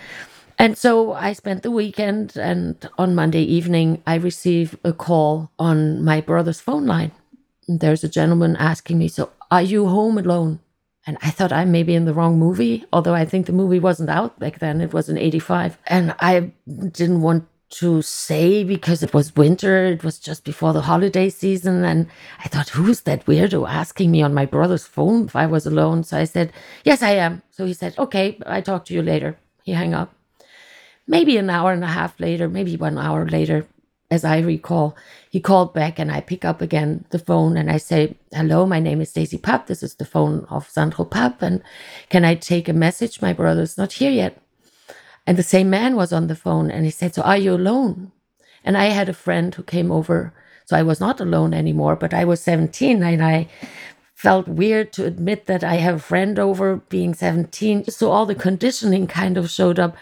And 0.57 0.79
so 0.79 1.13
I 1.13 1.33
spent 1.33 1.65
the 1.65 1.73
weekend, 1.73 2.37
and 2.37 2.89
on 2.97 3.17
Monday 3.17 3.43
evening, 3.43 4.01
I 4.07 4.15
received 4.15 4.79
a 4.85 4.93
call 4.93 5.51
on 5.59 6.05
my 6.05 6.21
brother's 6.21 6.61
phone 6.61 6.87
line. 6.87 7.11
There's 7.67 8.05
a 8.05 8.09
gentleman 8.09 8.55
asking 8.55 8.99
me, 8.99 9.09
So, 9.09 9.31
are 9.51 9.63
you 9.63 9.89
home 9.89 10.19
alone? 10.19 10.61
And 11.07 11.19
I 11.21 11.31
thought 11.31 11.53
I 11.53 11.65
may 11.65 11.83
be 11.83 11.95
in 11.95 12.07
the 12.07 12.15
wrong 12.15 12.39
movie, 12.39 12.85
although 12.93 13.15
I 13.15 13.25
think 13.25 13.47
the 13.47 13.53
movie 13.53 13.79
wasn't 13.79 14.09
out 14.09 14.39
back 14.39 14.59
then. 14.59 14.81
It 14.81 14.95
was 14.95 15.09
in 15.09 15.19
85. 15.19 15.79
And 15.87 16.15
I 16.19 16.53
didn't 16.67 17.21
want 17.21 17.47
to 17.71 18.03
say 18.03 18.65
because 18.65 19.03
it 19.03 19.13
was 19.13 19.37
winter. 19.37 19.85
It 19.85 20.05
was 20.05 20.19
just 20.19 20.45
before 20.45 20.73
the 20.73 20.83
holiday 20.83 21.29
season. 21.29 21.85
And 21.85 22.07
I 22.43 22.49
thought, 22.49 22.71
who's 22.71 23.03
that 23.03 23.27
weirdo 23.27 23.69
asking 23.69 24.11
me 24.11 24.23
on 24.23 24.33
my 24.33 24.47
brother's 24.47 24.87
phone 24.87 25.27
if 25.27 25.37
I 25.37 25.47
was 25.47 25.67
alone? 25.67 26.05
So 26.05 26.17
I 26.17 26.25
said, 26.25 26.53
yes, 26.85 27.03
I 27.03 27.11
am. 27.11 27.43
So 27.51 27.67
he 27.67 27.75
said, 27.75 27.95
okay, 27.99 28.39
I 28.47 28.61
talk 28.61 28.85
to 28.87 28.95
you 28.95 29.03
later. 29.03 29.37
He 29.63 29.73
hung 29.73 29.93
up. 29.93 30.15
Maybe 31.07 31.37
an 31.37 31.51
hour 31.51 31.73
and 31.73 31.85
a 31.85 31.89
half 31.89 32.19
later, 32.19 32.49
maybe 32.49 32.77
one 32.77 32.97
hour 32.97 33.27
later, 33.29 33.67
as 34.15 34.25
I 34.25 34.39
recall, 34.39 34.97
he 35.29 35.41
called 35.41 35.75
back 35.75 35.99
and 35.99 36.11
I 36.11 36.21
pick 36.21 36.45
up 36.45 36.63
again 36.63 37.05
the 37.11 37.19
phone 37.19 37.57
and 37.57 37.69
I 37.69 37.79
say, 37.79 38.17
Hello, 38.33 38.65
my 38.65 38.79
name 38.79 39.01
is 39.01 39.13
Daisy 39.13 39.39
Papp. 39.39 39.67
This 39.67 39.83
is 39.83 39.97
the 39.97 40.05
phone 40.05 40.47
of 40.49 40.71
Sandro 40.71 41.05
Papp. 41.05 41.43
And 41.43 41.63
can 42.11 42.25
I 42.25 42.37
take 42.37 42.69
a 42.69 42.73
message? 42.73 43.21
My 43.21 43.33
brother's 43.33 43.77
not 43.77 43.95
here 43.95 44.13
yet. 44.13 44.41
And 45.27 45.37
the 45.37 45.43
same 45.43 45.69
man 45.69 45.97
was 45.97 46.13
on 46.13 46.29
the 46.29 46.37
phone 46.37 46.71
and 46.71 46.85
he 46.85 46.93
said, 46.93 47.15
So 47.15 47.23
are 47.23 47.37
you 47.37 47.55
alone? 47.55 48.13
And 48.63 48.77
I 48.77 48.87
had 48.87 49.09
a 49.09 49.21
friend 49.25 49.53
who 49.53 49.65
came 49.65 49.91
over. 49.91 50.33
So 50.67 50.77
I 50.77 50.83
was 50.83 51.01
not 51.01 51.21
alone 51.21 51.53
anymore, 51.53 51.97
but 51.97 52.15
I 52.15 52.25
was 52.25 52.41
17 52.41 53.03
and 53.03 53.23
I 53.23 53.49
felt 54.15 54.47
weird 54.47 54.93
to 54.93 55.05
admit 55.05 55.47
that 55.47 55.65
I 55.65 55.75
have 55.75 55.97
a 55.97 56.09
friend 56.13 56.39
over 56.39 56.77
being 56.89 57.15
17. 57.15 57.91
So 57.91 58.13
all 58.13 58.27
the 58.27 58.35
conditioning 58.35 59.07
kind 59.09 59.37
of 59.37 59.51
showed 59.51 59.79
up. 59.79 59.97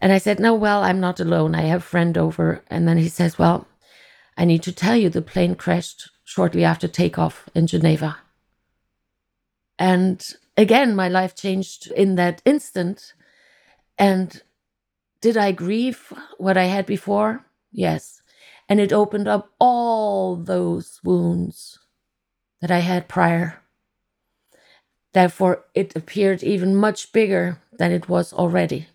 And 0.00 0.12
I 0.12 0.18
said, 0.18 0.38
No, 0.38 0.54
well, 0.54 0.82
I'm 0.82 1.00
not 1.00 1.20
alone. 1.20 1.54
I 1.54 1.62
have 1.62 1.80
a 1.80 1.84
friend 1.84 2.16
over. 2.16 2.62
And 2.68 2.86
then 2.86 2.98
he 2.98 3.08
says, 3.08 3.38
Well, 3.38 3.66
I 4.36 4.44
need 4.44 4.62
to 4.64 4.72
tell 4.72 4.96
you 4.96 5.08
the 5.08 5.22
plane 5.22 5.54
crashed 5.54 6.10
shortly 6.24 6.64
after 6.64 6.86
takeoff 6.86 7.48
in 7.54 7.66
Geneva. 7.66 8.18
And 9.78 10.24
again, 10.56 10.94
my 10.94 11.08
life 11.08 11.34
changed 11.34 11.90
in 11.90 12.14
that 12.16 12.42
instant. 12.44 13.14
And 13.98 14.42
did 15.20 15.36
I 15.36 15.52
grieve 15.52 16.12
what 16.36 16.56
I 16.56 16.64
had 16.64 16.86
before? 16.86 17.44
Yes. 17.72 18.22
And 18.68 18.80
it 18.80 18.92
opened 18.92 19.26
up 19.26 19.50
all 19.58 20.36
those 20.36 21.00
wounds 21.02 21.78
that 22.60 22.70
I 22.70 22.80
had 22.80 23.08
prior. 23.08 23.62
Therefore, 25.14 25.64
it 25.74 25.96
appeared 25.96 26.42
even 26.42 26.76
much 26.76 27.12
bigger 27.12 27.60
than 27.72 27.92
it 27.92 28.08
was 28.08 28.32
already. 28.32 28.88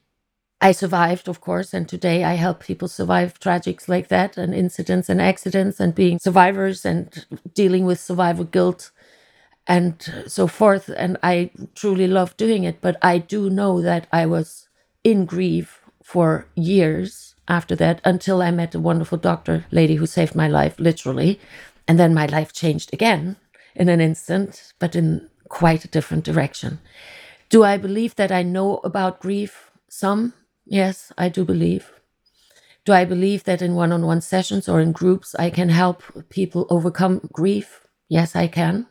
I 0.63 0.71
survived, 0.71 1.27
of 1.27 1.41
course, 1.41 1.73
and 1.73 1.89
today 1.89 2.23
I 2.23 2.35
help 2.35 2.61
people 2.61 2.87
survive 2.87 3.37
tragics 3.37 3.89
like 3.89 4.07
that 4.07 4.37
and 4.37 4.55
incidents 4.55 5.09
and 5.09 5.21
accidents 5.21 5.77
and 5.81 5.93
being 5.93 6.19
survivors 6.19 6.85
and 6.85 7.25
dealing 7.53 7.83
with 7.83 7.99
survivor 7.99 8.45
guilt 8.45 8.91
and 9.67 9.95
so 10.25 10.47
forth. 10.47 10.89
And 10.95 11.17
I 11.21 11.51
truly 11.75 12.07
love 12.07 12.37
doing 12.37 12.63
it. 12.63 12.79
But 12.79 12.95
I 13.01 13.17
do 13.17 13.49
know 13.49 13.81
that 13.81 14.07
I 14.13 14.25
was 14.25 14.69
in 15.03 15.25
grief 15.25 15.81
for 16.01 16.47
years 16.55 17.35
after 17.49 17.75
that 17.75 17.99
until 18.05 18.41
I 18.41 18.51
met 18.51 18.73
a 18.73 18.79
wonderful 18.79 19.17
doctor 19.17 19.65
lady 19.69 19.95
who 19.95 20.05
saved 20.05 20.33
my 20.33 20.47
life, 20.47 20.79
literally. 20.79 21.41
And 21.89 21.99
then 21.99 22.13
my 22.13 22.27
life 22.27 22.53
changed 22.53 22.93
again 22.93 23.35
in 23.75 23.89
an 23.89 23.99
instant, 23.99 24.71
but 24.79 24.95
in 24.95 25.27
quite 25.49 25.83
a 25.83 25.89
different 25.89 26.23
direction. 26.23 26.79
Do 27.49 27.65
I 27.65 27.75
believe 27.75 28.15
that 28.15 28.31
I 28.31 28.43
know 28.43 28.77
about 28.85 29.19
grief? 29.19 29.69
Some 29.89 30.33
Yes, 30.65 31.11
I 31.17 31.29
do 31.29 31.45
believe. 31.45 31.91
Do 32.85 32.91
I 32.93 33.05
believe 33.05 33.45
that 33.45 33.61
in 33.61 33.75
one 33.75 33.91
on 33.91 34.05
one 34.05 34.21
sessions 34.21 34.67
or 34.67 34.81
in 34.81 34.91
groups 34.91 35.35
I 35.35 35.49
can 35.49 35.69
help 35.69 36.03
people 36.29 36.67
overcome 36.69 37.29
grief? 37.31 37.87
Yes, 38.09 38.35
I 38.35 38.47
can. 38.47 38.87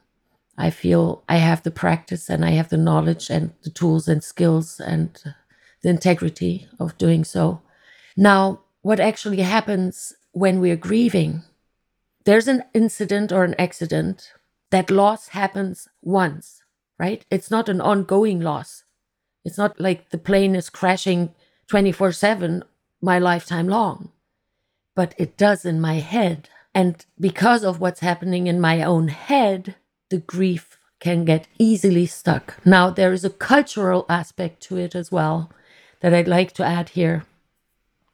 I 0.56 0.70
feel 0.70 1.24
I 1.28 1.36
have 1.36 1.62
the 1.62 1.70
practice 1.70 2.28
and 2.30 2.44
I 2.44 2.50
have 2.50 2.68
the 2.68 2.76
knowledge 2.76 3.30
and 3.30 3.52
the 3.64 3.70
tools 3.70 4.08
and 4.08 4.22
skills 4.22 4.80
and 4.80 5.18
the 5.82 5.90
integrity 5.90 6.68
of 6.78 6.96
doing 6.98 7.24
so. 7.24 7.62
Now, 8.16 8.60
what 8.82 9.00
actually 9.00 9.40
happens 9.42 10.14
when 10.32 10.60
we're 10.60 10.76
grieving? 10.76 11.42
There's 12.24 12.48
an 12.48 12.64
incident 12.74 13.32
or 13.32 13.44
an 13.44 13.54
accident. 13.58 14.32
That 14.70 14.90
loss 14.90 15.28
happens 15.28 15.88
once, 16.02 16.62
right? 16.98 17.24
It's 17.30 17.50
not 17.50 17.68
an 17.68 17.80
ongoing 17.80 18.40
loss. 18.40 18.84
It's 19.44 19.58
not 19.58 19.80
like 19.80 20.10
the 20.10 20.18
plane 20.18 20.54
is 20.54 20.70
crashing 20.70 21.34
24 21.72 22.12
7 22.12 22.62
my 23.00 23.18
lifetime 23.18 23.66
long. 23.66 24.10
But 24.94 25.14
it 25.16 25.38
does 25.38 25.64
in 25.64 25.80
my 25.80 26.00
head. 26.00 26.50
And 26.74 27.02
because 27.18 27.64
of 27.64 27.80
what's 27.80 28.00
happening 28.00 28.46
in 28.46 28.60
my 28.60 28.82
own 28.82 29.08
head, 29.08 29.76
the 30.10 30.18
grief 30.18 30.76
can 31.00 31.24
get 31.24 31.48
easily 31.58 32.04
stuck. 32.04 32.58
Now, 32.66 32.90
there 32.90 33.14
is 33.14 33.24
a 33.24 33.30
cultural 33.30 34.04
aspect 34.10 34.60
to 34.64 34.76
it 34.76 34.94
as 34.94 35.10
well 35.10 35.50
that 36.00 36.12
I'd 36.12 36.28
like 36.28 36.52
to 36.56 36.62
add 36.62 36.90
here. 36.90 37.24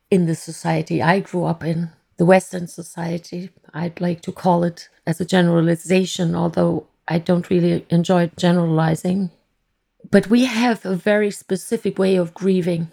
In 0.09 0.27
the 0.27 0.37
society 0.37 1.03
I 1.03 1.19
grew 1.19 1.45
up 1.45 1.65
in, 1.65 1.91
the 2.17 2.27
Western 2.27 2.69
society, 2.69 3.51
I'd 3.75 4.01
like 4.01 4.21
to 4.21 4.31
call 4.31 4.63
it 4.63 4.89
as 5.05 5.21
a 5.21 5.25
generalization, 5.25 6.37
although 6.37 6.87
I 7.09 7.19
don't 7.19 7.51
really 7.51 7.85
enjoy 7.91 8.31
generalizing. 8.37 9.33
But 10.09 10.29
we 10.29 10.45
have 10.45 10.87
a 10.87 10.95
very 10.95 11.33
specific 11.33 11.99
way 11.99 12.15
of 12.15 12.35
grieving. 12.35 12.93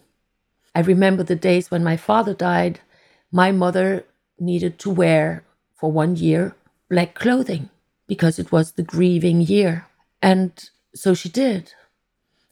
I 0.75 0.81
remember 0.81 1.23
the 1.23 1.37
days 1.37 1.71
when 1.71 1.85
my 1.85 1.95
father 1.95 2.33
died, 2.33 2.81
my 3.31 3.53
mother 3.53 4.05
needed 4.37 4.77
to 4.79 4.89
wear 4.89 5.45
for 5.73 5.89
one 5.89 6.17
year 6.17 6.53
black 6.89 7.15
clothing 7.15 7.69
because 8.07 8.37
it 8.37 8.51
was 8.51 8.73
the 8.73 8.83
grieving 8.83 9.39
year. 9.39 9.87
And 10.21 10.51
so 10.93 11.13
she 11.13 11.29
did. 11.29 11.73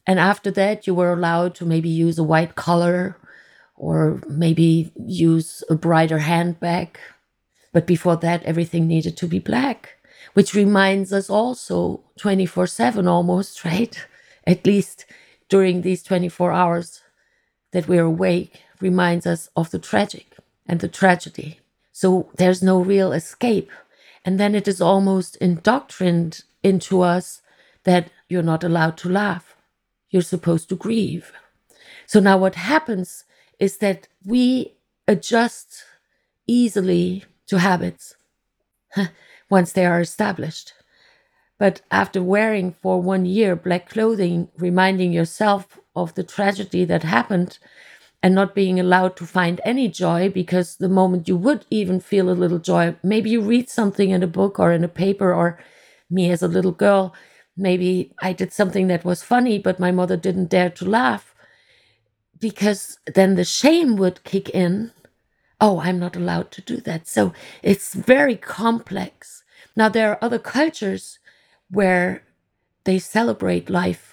And 0.07 0.19
after 0.19 0.49
that, 0.51 0.87
you 0.87 0.95
were 0.95 1.11
allowed 1.11 1.53
to 1.55 1.65
maybe 1.65 1.89
use 1.89 2.17
a 2.17 2.23
white 2.23 2.55
collar 2.55 3.17
or 3.75 4.21
maybe 4.29 4.91
use 4.95 5.61
a 5.69 5.75
brighter 5.75 6.19
handbag. 6.19 6.97
But 7.73 7.85
before 7.85 8.15
that, 8.17 8.43
everything 8.43 8.87
needed 8.87 9.17
to 9.17 9.27
be 9.27 9.39
black, 9.39 9.97
which 10.33 10.53
reminds 10.53 11.11
us 11.11 11.29
also 11.29 12.01
24 12.17 12.67
7 12.67 13.05
almost, 13.05 13.65
right? 13.65 14.05
At 14.47 14.65
least 14.65 15.05
during 15.49 15.81
these 15.81 16.03
24 16.03 16.53
hours 16.53 17.01
that 17.73 17.87
we're 17.87 18.05
awake 18.05 18.61
reminds 18.79 19.27
us 19.27 19.49
of 19.55 19.71
the 19.71 19.79
tragic 19.79 20.37
and 20.65 20.79
the 20.79 20.87
tragedy. 20.87 21.59
So 21.91 22.29
there's 22.37 22.63
no 22.63 22.79
real 22.79 23.11
escape. 23.11 23.69
And 24.23 24.39
then 24.39 24.55
it 24.55 24.67
is 24.67 24.79
almost 24.81 25.35
indoctrined 25.37 26.43
into 26.63 27.01
us 27.01 27.41
that 27.83 28.09
you're 28.29 28.41
not 28.43 28.63
allowed 28.63 28.97
to 28.99 29.09
laugh. 29.09 29.55
You're 30.09 30.21
supposed 30.21 30.69
to 30.69 30.75
grieve. 30.75 31.33
So 32.05 32.19
now 32.19 32.37
what 32.37 32.55
happens 32.55 33.25
is 33.59 33.77
that 33.77 34.07
we 34.25 34.73
adjust 35.07 35.83
easily 36.47 37.25
to 37.47 37.59
habits 37.59 38.15
once 39.49 39.73
they 39.73 39.85
are 39.85 39.99
established. 39.99 40.73
But 41.59 41.81
after 41.91 42.21
wearing 42.21 42.73
for 42.81 43.01
one 43.01 43.25
year 43.25 43.55
black 43.55 43.89
clothing, 43.89 44.49
reminding 44.57 45.11
yourself 45.11 45.79
of 45.95 46.13
the 46.15 46.23
tragedy 46.23 46.85
that 46.85 47.03
happened 47.03 47.59
and 48.21 48.33
not 48.33 48.55
being 48.55 48.79
allowed 48.79 49.15
to 49.17 49.25
find 49.25 49.59
any 49.65 49.89
joy 49.89 50.29
because 50.29 50.77
the 50.77 50.89
moment 50.89 51.27
you 51.27 51.35
would 51.35 51.65
even 51.69 51.99
feel 51.99 52.29
a 52.29 52.31
little 52.31 52.59
joy, 52.59 52.95
maybe 53.03 53.29
you 53.29 53.41
read 53.41 53.69
something 53.69 54.11
in 54.11 54.23
a 54.23 54.27
book 54.27 54.59
or 54.59 54.71
in 54.71 54.83
a 54.83 54.87
paper, 54.87 55.33
or 55.33 55.59
me 56.09 56.31
as 56.31 56.41
a 56.41 56.47
little 56.47 56.71
girl, 56.71 57.13
maybe 57.57 58.13
I 58.21 58.31
did 58.33 58.53
something 58.53 58.87
that 58.87 59.03
was 59.03 59.23
funny, 59.23 59.59
but 59.59 59.79
my 59.79 59.91
mother 59.91 60.15
didn't 60.15 60.49
dare 60.49 60.69
to 60.69 60.85
laugh 60.85 61.35
because 62.39 62.97
then 63.13 63.35
the 63.35 63.43
shame 63.43 63.95
would 63.97 64.23
kick 64.23 64.49
in. 64.49 64.91
Oh, 65.59 65.79
I'm 65.79 65.99
not 65.99 66.15
allowed 66.15 66.51
to 66.51 66.61
do 66.61 66.77
that. 66.77 67.07
So 67.07 67.33
it's 67.61 67.93
very 67.93 68.35
complex. 68.35 69.43
Now, 69.75 69.89
there 69.89 70.11
are 70.11 70.19
other 70.21 70.39
cultures 70.39 71.19
where 71.69 72.23
they 72.83 72.99
celebrate 72.99 73.69
life 73.69 74.12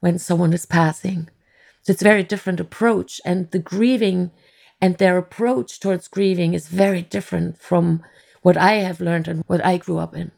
when 0.00 0.18
someone 0.18 0.52
is 0.52 0.66
passing. 0.66 1.28
So 1.82 1.92
it's 1.92 2.02
a 2.02 2.04
very 2.04 2.22
different 2.22 2.60
approach. 2.60 3.20
And 3.24 3.50
the 3.50 3.58
grieving 3.58 4.30
and 4.80 4.96
their 4.96 5.16
approach 5.16 5.80
towards 5.80 6.08
grieving 6.08 6.54
is 6.54 6.68
very 6.68 7.02
different 7.02 7.58
from 7.58 8.02
what 8.42 8.56
I 8.56 8.74
have 8.74 9.00
learned 9.00 9.28
and 9.28 9.44
what 9.46 9.64
I 9.64 9.76
grew 9.76 9.98
up 9.98 10.16
in. 10.16 10.32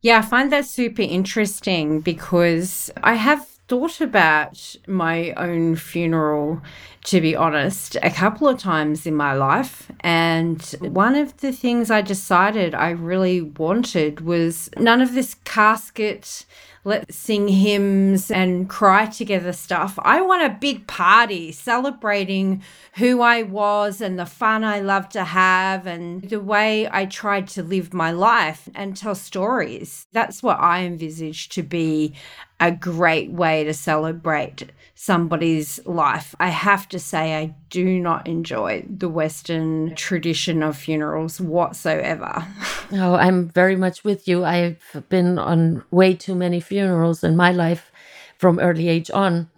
Yeah, 0.00 0.18
I 0.18 0.22
find 0.22 0.50
that 0.50 0.66
super 0.66 1.02
interesting 1.02 2.00
because 2.00 2.90
I 3.02 3.14
have 3.14 3.46
thought 3.68 4.00
about 4.00 4.76
my 4.86 5.32
own 5.34 5.76
funeral, 5.76 6.60
to 7.04 7.20
be 7.20 7.36
honest, 7.36 7.96
a 8.02 8.10
couple 8.10 8.48
of 8.48 8.58
times 8.58 9.06
in 9.06 9.14
my 9.14 9.32
life. 9.32 9.90
And 10.00 10.60
one 10.80 11.14
of 11.14 11.36
the 11.38 11.52
things 11.52 11.90
I 11.90 12.02
decided 12.02 12.74
I 12.74 12.90
really 12.90 13.40
wanted 13.40 14.20
was 14.20 14.68
none 14.76 15.00
of 15.00 15.14
this 15.14 15.34
casket 15.44 16.44
let's 16.84 17.14
sing 17.16 17.48
hymns 17.48 18.30
and 18.30 18.68
cry 18.68 19.06
together 19.06 19.52
stuff. 19.52 19.98
I 20.02 20.20
want 20.20 20.42
a 20.42 20.58
big 20.58 20.86
party 20.86 21.52
celebrating 21.52 22.62
who 22.96 23.22
I 23.22 23.42
was 23.42 24.00
and 24.00 24.18
the 24.18 24.26
fun 24.26 24.64
I 24.64 24.80
love 24.80 25.08
to 25.10 25.24
have 25.24 25.86
and 25.86 26.22
the 26.22 26.40
way 26.40 26.88
I 26.90 27.06
tried 27.06 27.48
to 27.48 27.62
live 27.62 27.94
my 27.94 28.10
life 28.10 28.68
and 28.74 28.96
tell 28.96 29.14
stories. 29.14 30.06
That's 30.12 30.42
what 30.42 30.58
I 30.60 30.80
envisage 30.84 31.48
to 31.50 31.62
be 31.62 32.14
a 32.62 32.70
great 32.70 33.30
way 33.32 33.64
to 33.64 33.74
celebrate 33.74 34.70
somebody's 34.94 35.84
life. 35.84 36.32
I 36.38 36.50
have 36.50 36.88
to 36.90 36.98
say, 37.00 37.34
I 37.34 37.56
do 37.70 37.98
not 37.98 38.28
enjoy 38.28 38.84
the 38.88 39.08
Western 39.08 39.96
tradition 39.96 40.62
of 40.62 40.76
funerals 40.76 41.40
whatsoever. 41.40 42.46
Oh, 42.94 43.14
I'm 43.14 43.48
very 43.48 43.74
much 43.74 44.04
with 44.04 44.28
you. 44.28 44.44
I've 44.44 44.76
been 45.08 45.38
on 45.38 45.82
way 45.90 46.12
too 46.12 46.34
many 46.34 46.60
funerals 46.72 47.22
in 47.22 47.36
my 47.36 47.52
life 47.52 47.92
from 48.38 48.58
early 48.58 48.88
age 48.88 49.10
on. 49.10 49.50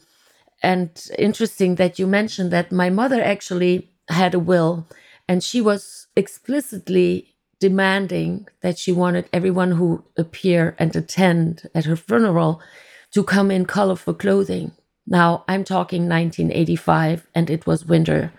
And 0.62 0.90
interesting 1.16 1.76
that 1.76 1.98
you 2.00 2.06
mentioned 2.08 2.50
that 2.50 2.72
my 2.72 2.90
mother 2.90 3.22
actually 3.22 3.88
had 4.08 4.34
a 4.34 4.44
will 4.50 4.86
and 5.28 5.42
she 5.42 5.60
was 5.60 6.08
explicitly 6.16 7.34
demanding 7.60 8.48
that 8.62 8.78
she 8.78 8.92
wanted 8.92 9.28
everyone 9.32 9.72
who 9.78 10.04
appear 10.18 10.74
and 10.80 10.90
attend 10.96 11.68
at 11.72 11.84
her 11.84 11.96
funeral 11.96 12.60
to 13.12 13.22
come 13.22 13.50
in 13.52 13.64
colorful 13.64 14.14
clothing. 14.14 14.72
Now, 15.06 15.44
I'm 15.46 15.64
talking 15.64 16.08
1985, 16.08 17.28
and 17.34 17.48
it 17.48 17.66
was 17.66 17.84
winter, 17.84 18.32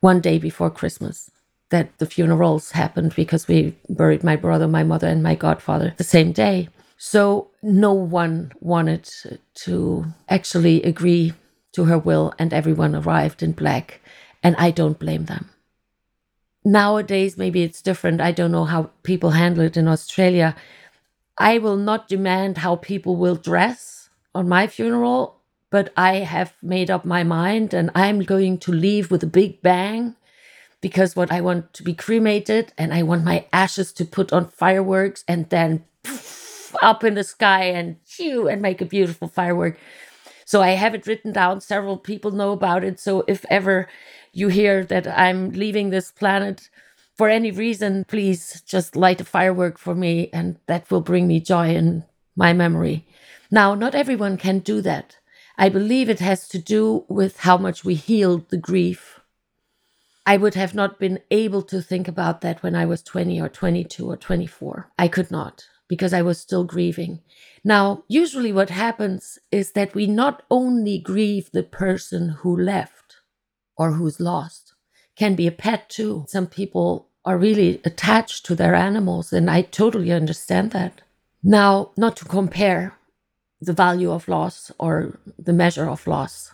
one 0.00 0.20
day 0.20 0.38
before 0.38 0.70
Christmas, 0.70 1.30
that 1.70 1.96
the 1.98 2.06
funerals 2.06 2.72
happened 2.72 3.14
because 3.14 3.48
we 3.48 3.74
buried 3.88 4.22
my 4.22 4.36
brother, 4.36 4.68
my 4.68 4.84
mother, 4.84 5.08
and 5.08 5.22
my 5.22 5.34
godfather 5.34 5.94
the 5.96 6.12
same 6.16 6.32
day. 6.32 6.68
So, 7.04 7.50
no 7.64 7.92
one 7.92 8.52
wanted 8.60 9.10
to 9.64 10.04
actually 10.28 10.84
agree 10.84 11.34
to 11.72 11.86
her 11.86 11.98
will, 11.98 12.32
and 12.38 12.52
everyone 12.52 12.94
arrived 12.94 13.42
in 13.42 13.52
black. 13.52 14.00
And 14.40 14.54
I 14.56 14.70
don't 14.70 15.00
blame 15.00 15.24
them. 15.24 15.50
Nowadays, 16.64 17.36
maybe 17.36 17.64
it's 17.64 17.82
different. 17.82 18.20
I 18.20 18.30
don't 18.30 18.52
know 18.52 18.66
how 18.66 18.90
people 19.02 19.30
handle 19.30 19.64
it 19.64 19.76
in 19.76 19.88
Australia. 19.88 20.54
I 21.36 21.58
will 21.58 21.76
not 21.76 22.06
demand 22.06 22.58
how 22.58 22.76
people 22.76 23.16
will 23.16 23.34
dress 23.34 24.08
on 24.32 24.48
my 24.48 24.68
funeral, 24.68 25.40
but 25.70 25.92
I 25.96 26.18
have 26.18 26.54
made 26.62 26.88
up 26.88 27.04
my 27.04 27.24
mind 27.24 27.74
and 27.74 27.90
I'm 27.96 28.22
going 28.22 28.58
to 28.58 28.70
leave 28.70 29.10
with 29.10 29.24
a 29.24 29.34
big 29.40 29.60
bang 29.60 30.14
because 30.80 31.16
what 31.16 31.32
I 31.32 31.40
want 31.40 31.72
to 31.74 31.82
be 31.82 31.94
cremated 31.94 32.72
and 32.78 32.94
I 32.94 33.02
want 33.02 33.24
my 33.24 33.46
ashes 33.52 33.92
to 33.94 34.04
put 34.04 34.32
on 34.32 34.46
fireworks 34.46 35.24
and 35.26 35.50
then 35.50 35.84
poof, 36.04 36.41
up 36.80 37.04
in 37.04 37.14
the 37.14 37.24
sky 37.24 37.64
and 37.64 37.96
chew 38.06 38.48
and 38.48 38.62
make 38.62 38.80
a 38.80 38.86
beautiful 38.86 39.28
firework. 39.28 39.78
So 40.44 40.60
I 40.60 40.70
have 40.70 40.94
it 40.94 41.06
written 41.06 41.32
down. 41.32 41.60
Several 41.60 41.96
people 41.96 42.30
know 42.30 42.52
about 42.52 42.84
it. 42.84 43.00
So 43.00 43.24
if 43.26 43.44
ever 43.48 43.88
you 44.32 44.48
hear 44.48 44.84
that 44.84 45.06
I'm 45.06 45.50
leaving 45.50 45.90
this 45.90 46.10
planet 46.10 46.68
for 47.16 47.28
any 47.28 47.50
reason, 47.50 48.04
please 48.04 48.62
just 48.66 48.96
light 48.96 49.20
a 49.20 49.24
firework 49.24 49.78
for 49.78 49.94
me, 49.94 50.30
and 50.32 50.58
that 50.66 50.90
will 50.90 51.02
bring 51.02 51.26
me 51.26 51.40
joy 51.40 51.74
in 51.74 52.04
my 52.34 52.52
memory. 52.52 53.06
Now, 53.50 53.74
not 53.74 53.94
everyone 53.94 54.38
can 54.38 54.60
do 54.60 54.80
that. 54.80 55.18
I 55.58 55.68
believe 55.68 56.08
it 56.08 56.20
has 56.20 56.48
to 56.48 56.58
do 56.58 57.04
with 57.08 57.40
how 57.40 57.58
much 57.58 57.84
we 57.84 57.94
healed 57.94 58.48
the 58.48 58.56
grief. 58.56 59.20
I 60.24 60.36
would 60.36 60.54
have 60.54 60.74
not 60.74 60.98
been 60.98 61.20
able 61.30 61.62
to 61.62 61.82
think 61.82 62.08
about 62.08 62.40
that 62.40 62.62
when 62.62 62.74
I 62.74 62.86
was 62.86 63.02
20 63.02 63.40
or 63.40 63.48
22 63.48 64.08
or 64.08 64.16
24. 64.16 64.90
I 64.98 65.08
could 65.08 65.30
not 65.30 65.66
because 65.92 66.14
I 66.14 66.22
was 66.22 66.40
still 66.40 66.64
grieving. 66.64 67.20
Now, 67.62 68.04
usually 68.08 68.50
what 68.50 68.70
happens 68.70 69.38
is 69.50 69.72
that 69.72 69.94
we 69.94 70.06
not 70.06 70.42
only 70.50 70.98
grieve 70.98 71.50
the 71.52 71.62
person 71.62 72.30
who 72.40 72.58
left 72.58 73.16
or 73.76 73.92
who's 73.92 74.18
lost, 74.18 74.72
can 75.16 75.34
be 75.34 75.46
a 75.46 75.52
pet 75.52 75.90
too. 75.90 76.24
Some 76.28 76.46
people 76.46 77.08
are 77.26 77.36
really 77.36 77.78
attached 77.84 78.46
to 78.46 78.54
their 78.54 78.74
animals, 78.74 79.34
and 79.34 79.50
I 79.50 79.60
totally 79.60 80.12
understand 80.12 80.70
that. 80.70 81.02
Now, 81.42 81.90
not 81.98 82.16
to 82.16 82.24
compare 82.24 82.96
the 83.60 83.74
value 83.74 84.10
of 84.10 84.28
loss 84.28 84.72
or 84.78 85.18
the 85.38 85.52
measure 85.52 85.90
of 85.90 86.06
loss, 86.06 86.52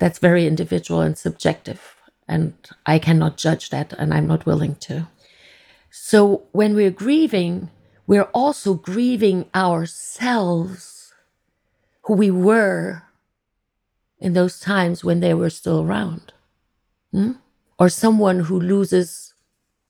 that's 0.00 0.18
very 0.18 0.48
individual 0.48 1.00
and 1.00 1.16
subjective, 1.16 1.94
and 2.26 2.54
I 2.84 2.98
cannot 2.98 3.36
judge 3.36 3.70
that, 3.70 3.92
and 3.92 4.12
I'm 4.12 4.26
not 4.26 4.46
willing 4.46 4.74
to. 4.86 5.06
So, 5.92 6.42
when 6.50 6.74
we're 6.74 6.90
grieving, 7.04 7.70
we're 8.10 8.34
also 8.34 8.74
grieving 8.74 9.48
ourselves, 9.54 11.14
who 12.02 12.14
we 12.14 12.28
were 12.28 13.04
in 14.18 14.32
those 14.32 14.58
times 14.58 15.04
when 15.04 15.20
they 15.20 15.32
were 15.32 15.48
still 15.48 15.80
around. 15.80 16.32
Hmm? 17.12 17.34
Or 17.78 17.88
someone 17.88 18.40
who 18.40 18.58
loses 18.58 19.34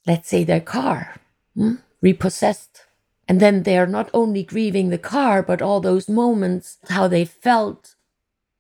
let's 0.06 0.28
say 0.28 0.44
their 0.44 0.60
car, 0.60 1.16
hmm, 1.54 1.76
repossessed. 2.02 2.82
And 3.26 3.40
then 3.40 3.62
they 3.62 3.78
are 3.78 3.86
not 3.86 4.10
only 4.12 4.42
grieving 4.42 4.90
the 4.90 4.98
car, 4.98 5.42
but 5.42 5.62
all 5.62 5.80
those 5.80 6.06
moments, 6.06 6.76
how 6.90 7.08
they 7.08 7.24
felt 7.24 7.94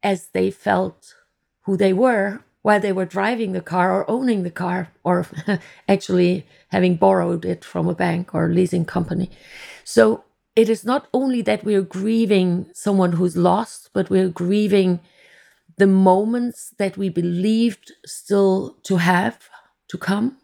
as 0.02 0.28
they 0.28 0.50
felt 0.50 1.14
who 1.64 1.76
they 1.76 1.92
were 1.92 2.40
while 2.62 2.80
they 2.80 2.92
were 2.92 3.06
driving 3.06 3.52
the 3.52 3.60
car 3.60 3.92
or 3.92 4.10
owning 4.10 4.42
the 4.42 4.50
car 4.50 4.92
or 5.04 5.26
actually 5.88 6.46
having 6.68 6.96
borrowed 6.96 7.44
it 7.44 7.64
from 7.64 7.88
a 7.88 7.94
bank 7.94 8.34
or 8.34 8.48
leasing 8.50 8.84
company. 8.84 9.30
So 9.84 10.24
it 10.54 10.68
is 10.68 10.84
not 10.84 11.08
only 11.14 11.42
that 11.42 11.64
we're 11.64 11.82
grieving 11.82 12.66
someone 12.74 13.12
who's 13.12 13.36
lost, 13.36 13.90
but 13.94 14.10
we're 14.10 14.28
grieving 14.28 15.00
the 15.78 15.86
moments 15.86 16.74
that 16.78 16.98
we 16.98 17.08
believed 17.08 17.92
still 18.04 18.76
to 18.82 18.98
have 18.98 19.48
to 19.88 19.96
come 19.96 20.36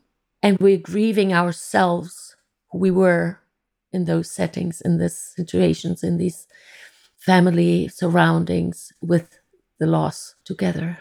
and 0.43 0.59
we're 0.59 0.79
grieving 0.79 1.33
ourselves 1.33 2.37
who 2.71 2.79
we 2.79 2.91
were 2.91 3.41
in 3.93 4.07
those 4.07 4.31
settings 4.31 4.81
in 4.81 4.99
these 4.99 5.19
situations 5.37 6.03
in 6.03 6.17
these 6.17 6.47
family 7.19 7.89
surroundings 7.89 8.93
with 9.03 9.39
the 9.79 9.87
loss 9.87 10.35
together 10.45 10.99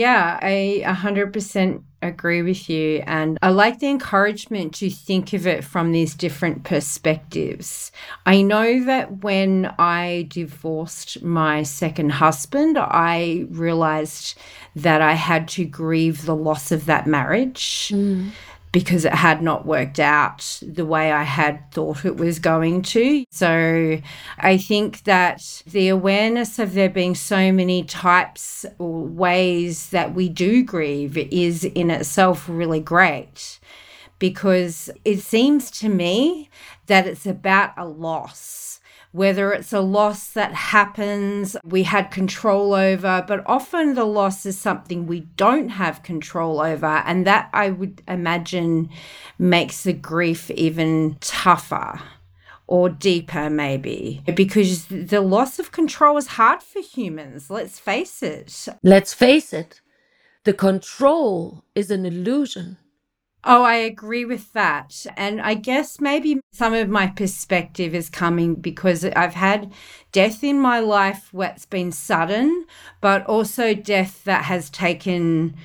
yeah, 0.00 0.38
I 0.40 0.82
100% 0.86 1.82
agree 2.00 2.40
with 2.40 2.70
you. 2.70 3.02
And 3.06 3.36
I 3.42 3.50
like 3.50 3.80
the 3.80 3.90
encouragement 3.90 4.72
to 4.76 4.88
think 4.88 5.34
of 5.34 5.46
it 5.46 5.62
from 5.62 5.92
these 5.92 6.14
different 6.14 6.64
perspectives. 6.64 7.92
I 8.24 8.40
know 8.40 8.82
that 8.86 9.22
when 9.22 9.66
I 9.78 10.26
divorced 10.30 11.22
my 11.22 11.64
second 11.64 12.12
husband, 12.12 12.78
I 12.80 13.44
realized 13.50 14.38
that 14.74 15.02
I 15.02 15.12
had 15.12 15.46
to 15.48 15.66
grieve 15.66 16.24
the 16.24 16.34
loss 16.34 16.72
of 16.72 16.86
that 16.86 17.06
marriage. 17.06 17.92
Mm 17.92 18.30
because 18.72 19.04
it 19.04 19.14
had 19.14 19.42
not 19.42 19.66
worked 19.66 19.98
out 19.98 20.60
the 20.62 20.86
way 20.86 21.10
I 21.10 21.24
had 21.24 21.70
thought 21.72 22.04
it 22.04 22.16
was 22.16 22.38
going 22.38 22.82
to. 22.82 23.24
So 23.30 24.00
I 24.38 24.56
think 24.58 25.04
that 25.04 25.62
the 25.66 25.88
awareness 25.88 26.58
of 26.58 26.74
there 26.74 26.88
being 26.88 27.14
so 27.14 27.52
many 27.52 27.82
types 27.82 28.64
or 28.78 29.04
ways 29.04 29.90
that 29.90 30.14
we 30.14 30.28
do 30.28 30.62
grieve 30.62 31.16
is 31.16 31.64
in 31.64 31.90
itself 31.90 32.48
really 32.48 32.80
great 32.80 33.58
because 34.20 34.90
it 35.04 35.20
seems 35.20 35.70
to 35.70 35.88
me 35.88 36.48
that 36.86 37.06
it's 37.06 37.26
about 37.26 37.72
a 37.76 37.86
loss 37.86 38.79
whether 39.12 39.52
it's 39.52 39.72
a 39.72 39.80
loss 39.80 40.28
that 40.30 40.52
happens, 40.52 41.56
we 41.64 41.82
had 41.82 42.10
control 42.10 42.74
over, 42.74 43.24
but 43.26 43.42
often 43.46 43.94
the 43.94 44.04
loss 44.04 44.46
is 44.46 44.56
something 44.56 45.06
we 45.06 45.20
don't 45.36 45.70
have 45.70 46.02
control 46.02 46.60
over. 46.60 47.02
And 47.04 47.26
that 47.26 47.50
I 47.52 47.70
would 47.70 48.02
imagine 48.06 48.88
makes 49.38 49.82
the 49.82 49.92
grief 49.92 50.50
even 50.52 51.16
tougher 51.20 52.00
or 52.68 52.88
deeper, 52.88 53.50
maybe, 53.50 54.22
because 54.32 54.86
the 54.86 55.20
loss 55.20 55.58
of 55.58 55.72
control 55.72 56.16
is 56.16 56.28
hard 56.28 56.62
for 56.62 56.80
humans. 56.80 57.50
Let's 57.50 57.80
face 57.80 58.22
it. 58.22 58.68
Let's 58.84 59.12
face 59.12 59.52
it. 59.52 59.80
The 60.44 60.52
control 60.52 61.64
is 61.74 61.90
an 61.90 62.06
illusion. 62.06 62.78
Oh, 63.42 63.62
I 63.62 63.76
agree 63.76 64.26
with 64.26 64.52
that. 64.52 65.06
And 65.16 65.40
I 65.40 65.54
guess 65.54 65.98
maybe 66.00 66.40
some 66.52 66.74
of 66.74 66.88
my 66.90 67.06
perspective 67.06 67.94
is 67.94 68.10
coming 68.10 68.54
because 68.54 69.02
I've 69.04 69.34
had 69.34 69.72
death 70.12 70.44
in 70.44 70.60
my 70.60 70.80
life 70.80 71.30
that's 71.32 71.64
been 71.64 71.90
sudden, 71.90 72.66
but 73.00 73.24
also 73.26 73.72
death 73.72 74.24
that 74.24 74.44
has 74.44 74.68
taken 74.68 75.56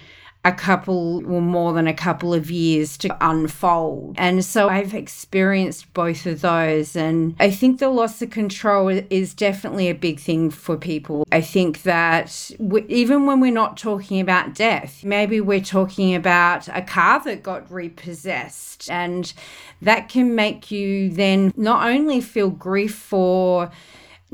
a 0.45 0.51
couple 0.51 1.25
or 1.25 1.41
more 1.41 1.73
than 1.73 1.87
a 1.87 1.93
couple 1.93 2.31
of 2.31 2.51
years 2.51 2.97
to 2.97 3.17
unfold. 3.19 4.15
And 4.17 4.45
so 4.45 4.69
I've 4.69 4.93
experienced 4.93 5.91
both 5.93 6.27
of 6.27 6.41
those. 6.41 6.95
And 6.95 7.35
I 7.39 7.49
think 7.49 7.79
the 7.79 7.89
loss 7.89 8.21
of 8.21 8.29
control 8.29 8.89
is 9.09 9.33
definitely 9.33 9.89
a 9.89 9.95
big 9.95 10.19
thing 10.19 10.51
for 10.51 10.77
people. 10.77 11.25
I 11.31 11.41
think 11.41 11.81
that 11.81 12.51
w- 12.59 12.85
even 12.87 13.25
when 13.25 13.39
we're 13.39 13.51
not 13.51 13.75
talking 13.75 14.19
about 14.21 14.53
death, 14.53 15.03
maybe 15.03 15.41
we're 15.41 15.59
talking 15.59 16.13
about 16.13 16.67
a 16.67 16.83
car 16.83 17.23
that 17.23 17.41
got 17.41 17.69
repossessed. 17.71 18.89
And 18.91 19.33
that 19.81 20.09
can 20.09 20.35
make 20.35 20.69
you 20.69 21.09
then 21.09 21.53
not 21.57 21.87
only 21.87 22.21
feel 22.21 22.51
grief 22.51 22.93
for 22.93 23.71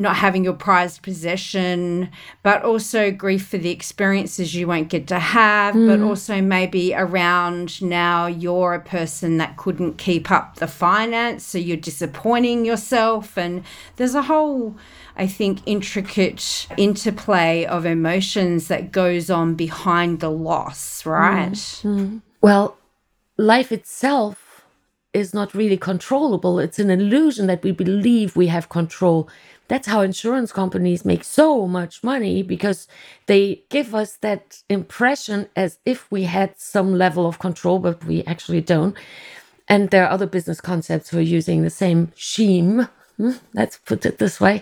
not 0.02 0.16
having 0.16 0.44
your 0.44 0.54
prized 0.54 1.04
possession, 1.04 2.10
but 2.44 2.64
also 2.64 3.12
grief 3.12 3.48
for 3.48 3.58
the 3.58 3.70
experiences 3.70 4.56
you 4.56 4.68
won't 4.68 4.90
get 4.90 5.08
to 5.08 5.20
have, 5.20 5.76
mm. 5.76 5.88
but 5.88 6.02
also 6.02 6.42
maybe 6.42 6.94
around 6.94 7.82
now 7.82 8.26
you're 8.26 8.74
a 8.74 8.82
person 8.82 9.38
that 9.38 9.58
couldn't 9.58 9.98
keep 9.98 10.32
up 10.32 10.56
the 10.56 10.68
finance, 10.68 11.46
so 11.46 11.58
you're 11.58 11.78
disappointing 11.78 12.66
yourself. 12.66 13.38
And 13.38 13.64
there's 13.98 14.16
a 14.16 14.24
whole, 14.24 14.76
I 15.16 15.28
think, 15.28 15.60
intricate 15.66 16.68
interplay 16.78 17.64
of 17.66 17.86
emotions 17.86 18.68
that 18.68 18.92
goes 18.92 19.30
on 19.30 19.56
behind 19.56 20.20
the 20.20 20.32
loss, 20.32 21.06
right? 21.06 21.52
Mm. 21.52 22.00
Mm. 22.00 22.22
Well, 22.42 22.78
life 23.38 23.72
itself 23.72 24.66
is 25.14 25.34
not 25.34 25.54
really 25.54 25.78
controllable. 25.78 26.60
It's 26.60 26.80
an 26.80 26.90
illusion 26.90 27.48
that 27.48 27.64
we 27.64 27.72
believe 27.72 28.36
we 28.36 28.48
have 28.48 28.70
control 28.70 29.30
That's 29.72 29.88
how 29.88 30.02
insurance 30.02 30.52
companies 30.52 31.06
make 31.06 31.24
so 31.24 31.66
much 31.66 32.04
money 32.04 32.44
because 32.44 32.90
they 33.28 33.64
give 33.70 33.96
us 33.96 34.18
that 34.18 34.64
impression 34.68 35.48
as 35.56 35.80
if 35.86 36.12
we 36.12 36.24
had 36.24 36.60
some 36.60 36.98
level 36.98 37.26
of 37.26 37.40
control, 37.40 37.80
but 37.80 38.04
we 38.04 38.22
actually 38.26 38.60
don't. 38.60 38.98
And 39.70 39.90
there 39.90 40.04
are 40.04 40.12
other 40.12 40.26
business 40.26 40.60
concepts 40.60 41.08
who 41.08 41.20
are 41.20 41.36
using 41.40 41.62
the 41.62 41.70
same 41.70 42.12
scheme. 42.18 42.90
Hmm, 43.16 43.32
let's 43.54 43.78
put 43.78 44.06
it 44.06 44.18
this 44.18 44.42
way. 44.42 44.62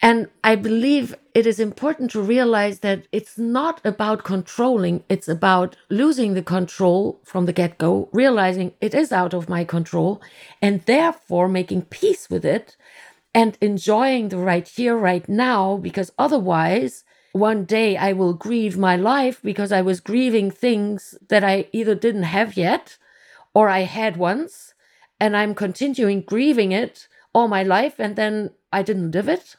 And 0.00 0.28
I 0.42 0.56
believe 0.56 1.14
it 1.34 1.46
is 1.46 1.60
important 1.60 2.10
to 2.12 2.22
realize 2.22 2.78
that 2.78 3.06
it's 3.12 3.36
not 3.36 3.84
about 3.84 4.24
controlling, 4.24 5.04
it's 5.10 5.28
about 5.28 5.76
losing 5.90 6.32
the 6.32 6.42
control 6.42 7.20
from 7.22 7.44
the 7.44 7.52
get 7.52 7.76
go, 7.76 8.08
realizing 8.12 8.72
it 8.80 8.94
is 8.94 9.12
out 9.12 9.34
of 9.34 9.50
my 9.50 9.64
control, 9.64 10.22
and 10.62 10.80
therefore 10.86 11.48
making 11.48 11.82
peace 11.82 12.30
with 12.30 12.46
it 12.46 12.76
and 13.38 13.56
enjoying 13.60 14.30
the 14.30 14.36
right 14.36 14.66
here, 14.66 14.96
right 14.96 15.28
now, 15.28 15.76
because 15.76 16.10
otherwise, 16.18 17.04
one 17.30 17.64
day 17.64 17.96
I 17.96 18.12
will 18.12 18.34
grieve 18.34 18.76
my 18.76 18.96
life 18.96 19.40
because 19.44 19.70
I 19.70 19.80
was 19.80 20.00
grieving 20.00 20.50
things 20.50 21.16
that 21.28 21.44
I 21.44 21.68
either 21.70 21.94
didn't 21.94 22.24
have 22.24 22.56
yet 22.56 22.98
or 23.54 23.68
I 23.68 23.82
had 23.82 24.16
once, 24.16 24.74
and 25.20 25.36
I'm 25.36 25.54
continuing 25.54 26.22
grieving 26.22 26.72
it 26.72 27.06
all 27.32 27.46
my 27.46 27.62
life, 27.62 28.00
and 28.00 28.16
then 28.16 28.50
I 28.72 28.82
didn't 28.82 29.12
live 29.12 29.28
it. 29.28 29.54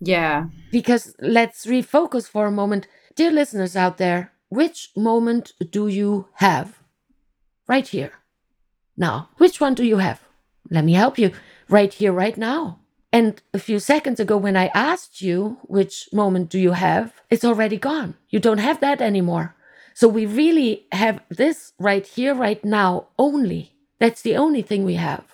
Yeah. 0.00 0.46
Because 0.72 1.14
let's 1.20 1.66
refocus 1.66 2.28
for 2.28 2.46
a 2.46 2.58
moment. 2.60 2.88
Dear 3.14 3.30
listeners 3.30 3.76
out 3.76 3.98
there, 3.98 4.32
which 4.48 4.90
moment 4.96 5.52
do 5.70 5.86
you 5.86 6.26
have? 6.34 6.80
Right 7.68 7.86
here. 7.86 8.10
Now, 8.96 9.28
which 9.36 9.60
one 9.60 9.74
do 9.74 9.84
you 9.84 9.98
have? 9.98 10.20
Let 10.68 10.84
me 10.84 10.94
help 10.94 11.16
you. 11.16 11.30
Right 11.68 11.94
here, 11.94 12.12
right 12.12 12.36
now. 12.36 12.79
And 13.12 13.42
a 13.52 13.58
few 13.58 13.80
seconds 13.80 14.20
ago, 14.20 14.36
when 14.36 14.56
I 14.56 14.66
asked 14.68 15.20
you 15.20 15.58
which 15.62 16.08
moment 16.12 16.48
do 16.48 16.58
you 16.58 16.72
have, 16.72 17.12
it's 17.28 17.44
already 17.44 17.76
gone. 17.76 18.14
You 18.28 18.38
don't 18.38 18.58
have 18.58 18.80
that 18.80 19.00
anymore. 19.00 19.56
So 19.94 20.06
we 20.06 20.26
really 20.26 20.86
have 20.92 21.20
this 21.28 21.72
right 21.78 22.06
here, 22.06 22.34
right 22.34 22.64
now 22.64 23.08
only. 23.18 23.72
That's 23.98 24.22
the 24.22 24.36
only 24.36 24.62
thing 24.62 24.84
we 24.84 24.94
have. 24.94 25.24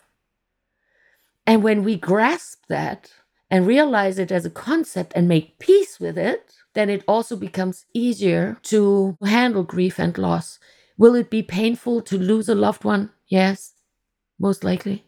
And 1.46 1.62
when 1.62 1.84
we 1.84 1.96
grasp 1.96 2.64
that, 2.68 3.10
and 3.50 3.66
realize 3.66 4.18
it 4.18 4.32
as 4.32 4.44
a 4.44 4.50
concept 4.50 5.12
and 5.14 5.28
make 5.28 5.58
peace 5.58 6.00
with 6.00 6.18
it, 6.18 6.52
then 6.74 6.90
it 6.90 7.04
also 7.06 7.36
becomes 7.36 7.86
easier 7.94 8.58
to 8.62 9.16
handle 9.24 9.62
grief 9.62 9.98
and 9.98 10.16
loss. 10.18 10.58
Will 10.98 11.14
it 11.14 11.30
be 11.30 11.42
painful 11.42 12.02
to 12.02 12.18
lose 12.18 12.48
a 12.48 12.54
loved 12.54 12.84
one? 12.84 13.10
Yes, 13.28 13.74
most 14.38 14.64
likely. 14.64 15.04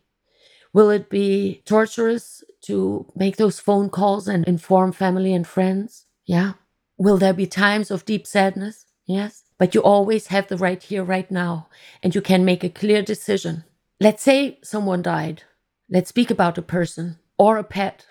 Will 0.73 0.91
it 0.91 1.09
be 1.09 1.63
torturous 1.65 2.45
to 2.63 3.11
make 3.17 3.37
those 3.37 3.59
phone 3.61 3.91
calls 3.91 4.29
and 4.29 4.45
inform 4.47 4.93
family 4.93 5.33
and 5.33 5.47
friends? 5.47 6.07
Yeah. 6.27 6.55
Will 6.97 7.17
there 7.17 7.33
be 7.33 7.47
times 7.47 7.91
of 7.91 8.05
deep 8.05 8.27
sadness? 8.27 8.87
Yes. 9.07 9.45
But 9.59 9.75
you 9.75 9.83
always 9.83 10.29
have 10.29 10.49
the 10.49 10.57
right 10.57 10.83
here, 10.83 11.03
right 11.03 11.31
now, 11.31 11.69
and 12.03 12.15
you 12.15 12.21
can 12.21 12.45
make 12.45 12.63
a 12.63 12.69
clear 12.69 13.03
decision. 13.03 13.65
Let's 14.01 14.23
say 14.23 14.59
someone 14.63 15.03
died. 15.03 15.43
Let's 15.91 16.11
speak 16.11 16.31
about 16.31 16.59
a 16.59 16.63
person 16.63 17.19
or 17.39 17.57
a 17.57 17.65
pet 17.65 18.07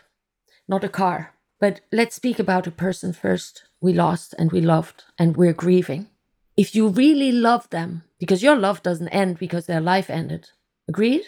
not 0.67 0.83
a 0.83 0.89
car. 0.89 1.33
But 1.59 1.81
let's 1.91 2.15
speak 2.15 2.39
about 2.39 2.67
a 2.67 2.71
person 2.71 3.13
first 3.13 3.63
we 3.81 3.93
lost 3.93 4.35
and 4.37 4.51
we 4.51 4.61
loved 4.61 5.03
and 5.17 5.37
we're 5.37 5.53
grieving. 5.53 6.07
If 6.55 6.75
you 6.75 6.89
really 6.89 7.31
love 7.31 7.69
them, 7.69 8.03
because 8.19 8.43
your 8.43 8.55
love 8.55 8.81
doesn't 8.83 9.09
end 9.09 9.37
because 9.37 9.65
their 9.65 9.81
life 9.81 10.09
ended, 10.09 10.49
agreed? 10.87 11.23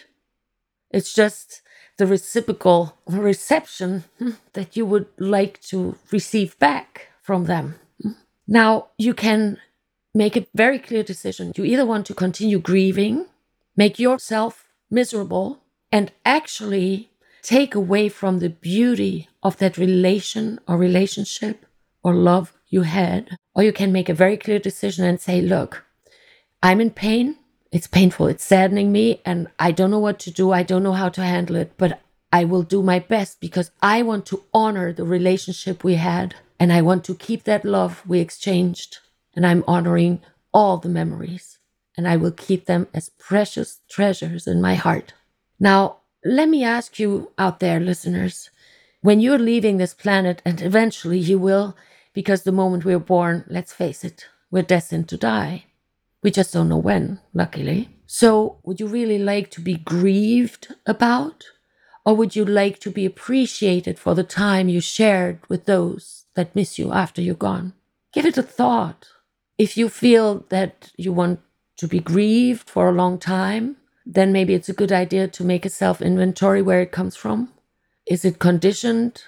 It's 0.90 1.12
just 1.12 1.62
the 1.98 2.06
reciprocal 2.06 2.96
reception 3.06 4.04
that 4.54 4.76
you 4.76 4.86
would 4.86 5.06
like 5.18 5.60
to 5.62 5.96
receive 6.10 6.58
back 6.58 7.08
from 7.22 7.44
them. 7.44 7.74
Now, 8.48 8.88
you 8.98 9.14
can 9.14 9.58
make 10.14 10.36
a 10.36 10.46
very 10.54 10.78
clear 10.78 11.02
decision. 11.02 11.52
You 11.56 11.64
either 11.64 11.86
want 11.86 12.06
to 12.06 12.14
continue 12.14 12.58
grieving, 12.58 13.26
make 13.76 13.98
yourself 13.98 14.66
miserable, 14.90 15.62
and 15.92 16.10
actually 16.24 17.10
take 17.42 17.74
away 17.74 18.08
from 18.08 18.38
the 18.38 18.50
beauty 18.50 19.28
of 19.42 19.58
that 19.58 19.76
relation 19.78 20.58
or 20.66 20.76
relationship 20.76 21.66
or 22.02 22.14
love 22.14 22.52
you 22.68 22.82
had. 22.82 23.36
Or 23.54 23.62
you 23.62 23.72
can 23.72 23.92
make 23.92 24.08
a 24.08 24.14
very 24.14 24.36
clear 24.36 24.58
decision 24.58 25.04
and 25.04 25.20
say, 25.20 25.40
look, 25.40 25.84
I'm 26.62 26.80
in 26.80 26.90
pain. 26.90 27.36
It's 27.72 27.86
painful. 27.86 28.26
It's 28.26 28.44
saddening 28.44 28.90
me. 28.90 29.20
And 29.24 29.48
I 29.58 29.70
don't 29.70 29.90
know 29.90 29.98
what 29.98 30.18
to 30.20 30.30
do. 30.30 30.52
I 30.52 30.62
don't 30.62 30.82
know 30.82 30.92
how 30.92 31.08
to 31.10 31.22
handle 31.22 31.56
it, 31.56 31.72
but 31.76 32.00
I 32.32 32.44
will 32.44 32.62
do 32.62 32.82
my 32.82 32.98
best 32.98 33.40
because 33.40 33.70
I 33.80 34.02
want 34.02 34.26
to 34.26 34.44
honor 34.52 34.92
the 34.92 35.04
relationship 35.04 35.84
we 35.84 35.94
had. 35.94 36.34
And 36.58 36.72
I 36.72 36.82
want 36.82 37.04
to 37.04 37.14
keep 37.14 37.44
that 37.44 37.64
love 37.64 38.02
we 38.06 38.20
exchanged. 38.20 38.98
And 39.34 39.46
I'm 39.46 39.64
honoring 39.66 40.20
all 40.52 40.78
the 40.78 40.88
memories. 40.88 41.58
And 41.96 42.08
I 42.08 42.16
will 42.16 42.32
keep 42.32 42.66
them 42.66 42.88
as 42.92 43.10
precious 43.10 43.80
treasures 43.88 44.46
in 44.46 44.60
my 44.60 44.74
heart. 44.74 45.14
Now, 45.58 45.98
let 46.24 46.48
me 46.48 46.64
ask 46.64 46.98
you 46.98 47.30
out 47.38 47.60
there, 47.60 47.80
listeners, 47.80 48.50
when 49.00 49.20
you're 49.20 49.38
leaving 49.38 49.78
this 49.78 49.94
planet, 49.94 50.42
and 50.44 50.60
eventually 50.60 51.18
you 51.18 51.38
will, 51.38 51.76
because 52.12 52.42
the 52.42 52.52
moment 52.52 52.84
we're 52.84 52.98
born, 52.98 53.44
let's 53.48 53.72
face 53.72 54.04
it, 54.04 54.26
we're 54.50 54.62
destined 54.62 55.08
to 55.08 55.16
die. 55.16 55.64
We 56.22 56.30
just 56.30 56.52
don't 56.52 56.68
know 56.68 56.76
when, 56.76 57.20
luckily. 57.32 57.88
So, 58.06 58.58
would 58.64 58.80
you 58.80 58.86
really 58.86 59.18
like 59.18 59.50
to 59.52 59.60
be 59.60 59.74
grieved 59.74 60.74
about? 60.86 61.44
Or 62.04 62.14
would 62.14 62.34
you 62.34 62.44
like 62.44 62.78
to 62.80 62.90
be 62.90 63.06
appreciated 63.06 63.98
for 63.98 64.14
the 64.14 64.24
time 64.24 64.68
you 64.68 64.80
shared 64.80 65.38
with 65.48 65.66
those 65.66 66.24
that 66.34 66.56
miss 66.56 66.78
you 66.78 66.92
after 66.92 67.22
you're 67.22 67.34
gone? 67.34 67.72
Give 68.12 68.26
it 68.26 68.38
a 68.38 68.42
thought. 68.42 69.06
If 69.58 69.76
you 69.76 69.88
feel 69.88 70.44
that 70.48 70.90
you 70.96 71.12
want 71.12 71.40
to 71.76 71.86
be 71.86 72.00
grieved 72.00 72.68
for 72.68 72.88
a 72.88 72.92
long 72.92 73.18
time, 73.18 73.76
then 74.04 74.32
maybe 74.32 74.54
it's 74.54 74.68
a 74.68 74.74
good 74.74 74.92
idea 74.92 75.28
to 75.28 75.44
make 75.44 75.64
a 75.64 75.70
self 75.70 76.02
inventory 76.02 76.62
where 76.62 76.80
it 76.80 76.92
comes 76.92 77.16
from. 77.16 77.52
Is 78.06 78.24
it 78.24 78.38
conditioned? 78.38 79.22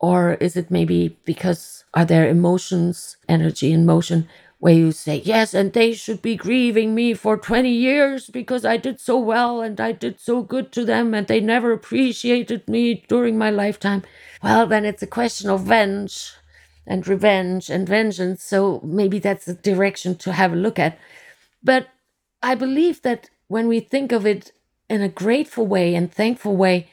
Or 0.00 0.34
is 0.34 0.56
it 0.56 0.70
maybe 0.70 1.16
because 1.24 1.84
are 1.94 2.04
there 2.04 2.28
emotions, 2.28 3.16
energy 3.28 3.72
in 3.72 3.84
motion 3.84 4.28
where 4.60 4.74
you 4.74 4.90
say, 4.92 5.22
yes, 5.24 5.54
and 5.54 5.72
they 5.72 5.92
should 5.92 6.20
be 6.20 6.34
grieving 6.36 6.94
me 6.94 7.14
for 7.14 7.36
20 7.36 7.70
years 7.70 8.28
because 8.28 8.64
I 8.64 8.76
did 8.76 9.00
so 9.00 9.18
well 9.18 9.60
and 9.60 9.80
I 9.80 9.92
did 9.92 10.20
so 10.20 10.42
good 10.42 10.72
to 10.72 10.84
them 10.84 11.14
and 11.14 11.26
they 11.26 11.40
never 11.40 11.72
appreciated 11.72 12.68
me 12.68 13.04
during 13.08 13.38
my 13.38 13.50
lifetime? 13.50 14.02
Well, 14.42 14.66
then 14.66 14.84
it's 14.84 15.02
a 15.02 15.06
question 15.06 15.48
of 15.48 15.62
venge 15.62 16.32
and 16.86 17.06
revenge 17.06 17.70
and 17.70 17.88
vengeance. 17.88 18.42
So 18.42 18.80
maybe 18.82 19.20
that's 19.20 19.46
a 19.46 19.54
direction 19.54 20.16
to 20.16 20.32
have 20.32 20.52
a 20.52 20.56
look 20.56 20.78
at. 20.78 20.98
But 21.62 21.88
I 22.42 22.54
believe 22.56 23.02
that 23.02 23.30
when 23.46 23.68
we 23.68 23.80
think 23.80 24.10
of 24.12 24.26
it 24.26 24.52
in 24.88 25.02
a 25.02 25.08
grateful 25.08 25.66
way 25.66 25.94
and 25.94 26.12
thankful 26.12 26.56
way, 26.56 26.88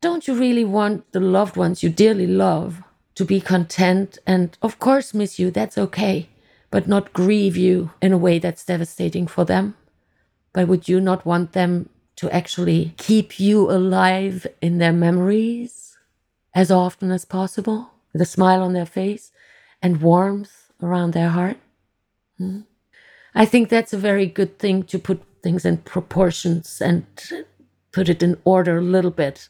don't 0.00 0.28
you 0.28 0.34
really 0.34 0.64
want 0.64 1.10
the 1.12 1.20
loved 1.20 1.56
ones 1.56 1.82
you 1.82 1.88
dearly 1.88 2.26
love 2.26 2.82
to 3.14 3.24
be 3.24 3.40
content 3.40 4.18
and, 4.26 4.56
of 4.62 4.78
course, 4.78 5.14
miss 5.14 5.38
you? 5.38 5.50
That's 5.50 5.78
okay, 5.78 6.28
but 6.72 6.88
not 6.88 7.12
grieve 7.12 7.56
you 7.56 7.92
in 8.00 8.12
a 8.12 8.18
way 8.18 8.40
that's 8.40 8.64
devastating 8.64 9.28
for 9.28 9.44
them. 9.44 9.76
But 10.52 10.66
would 10.66 10.88
you 10.88 11.00
not 11.00 11.24
want 11.24 11.52
them 11.52 11.88
to 12.16 12.28
actually 12.34 12.94
keep 12.96 13.38
you 13.38 13.70
alive 13.70 14.46
in 14.60 14.78
their 14.78 14.92
memories 14.92 15.96
as 16.54 16.70
often 16.70 17.10
as 17.12 17.24
possible, 17.24 17.90
with 18.12 18.22
a 18.22 18.26
smile 18.26 18.62
on 18.62 18.72
their 18.72 18.86
face 18.86 19.30
and 19.80 20.02
warmth 20.02 20.72
around 20.82 21.12
their 21.12 21.28
heart? 21.28 21.58
Hmm? 22.38 22.62
I 23.34 23.44
think 23.44 23.68
that's 23.68 23.92
a 23.92 23.98
very 23.98 24.26
good 24.26 24.58
thing 24.58 24.82
to 24.84 24.98
put 24.98 25.22
things 25.42 25.64
in 25.64 25.76
proportions 25.78 26.80
and 26.80 27.06
put 27.92 28.08
it 28.08 28.22
in 28.22 28.38
order 28.44 28.78
a 28.78 28.82
little 28.82 29.10
bit, 29.10 29.48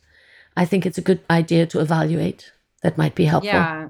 I 0.56 0.64
think 0.64 0.84
it's 0.84 0.98
a 0.98 1.02
good 1.02 1.20
idea 1.30 1.66
to 1.66 1.80
evaluate. 1.80 2.52
That 2.82 2.98
might 2.98 3.14
be 3.14 3.26
helpful. 3.26 3.52
Yeah, 3.52 3.88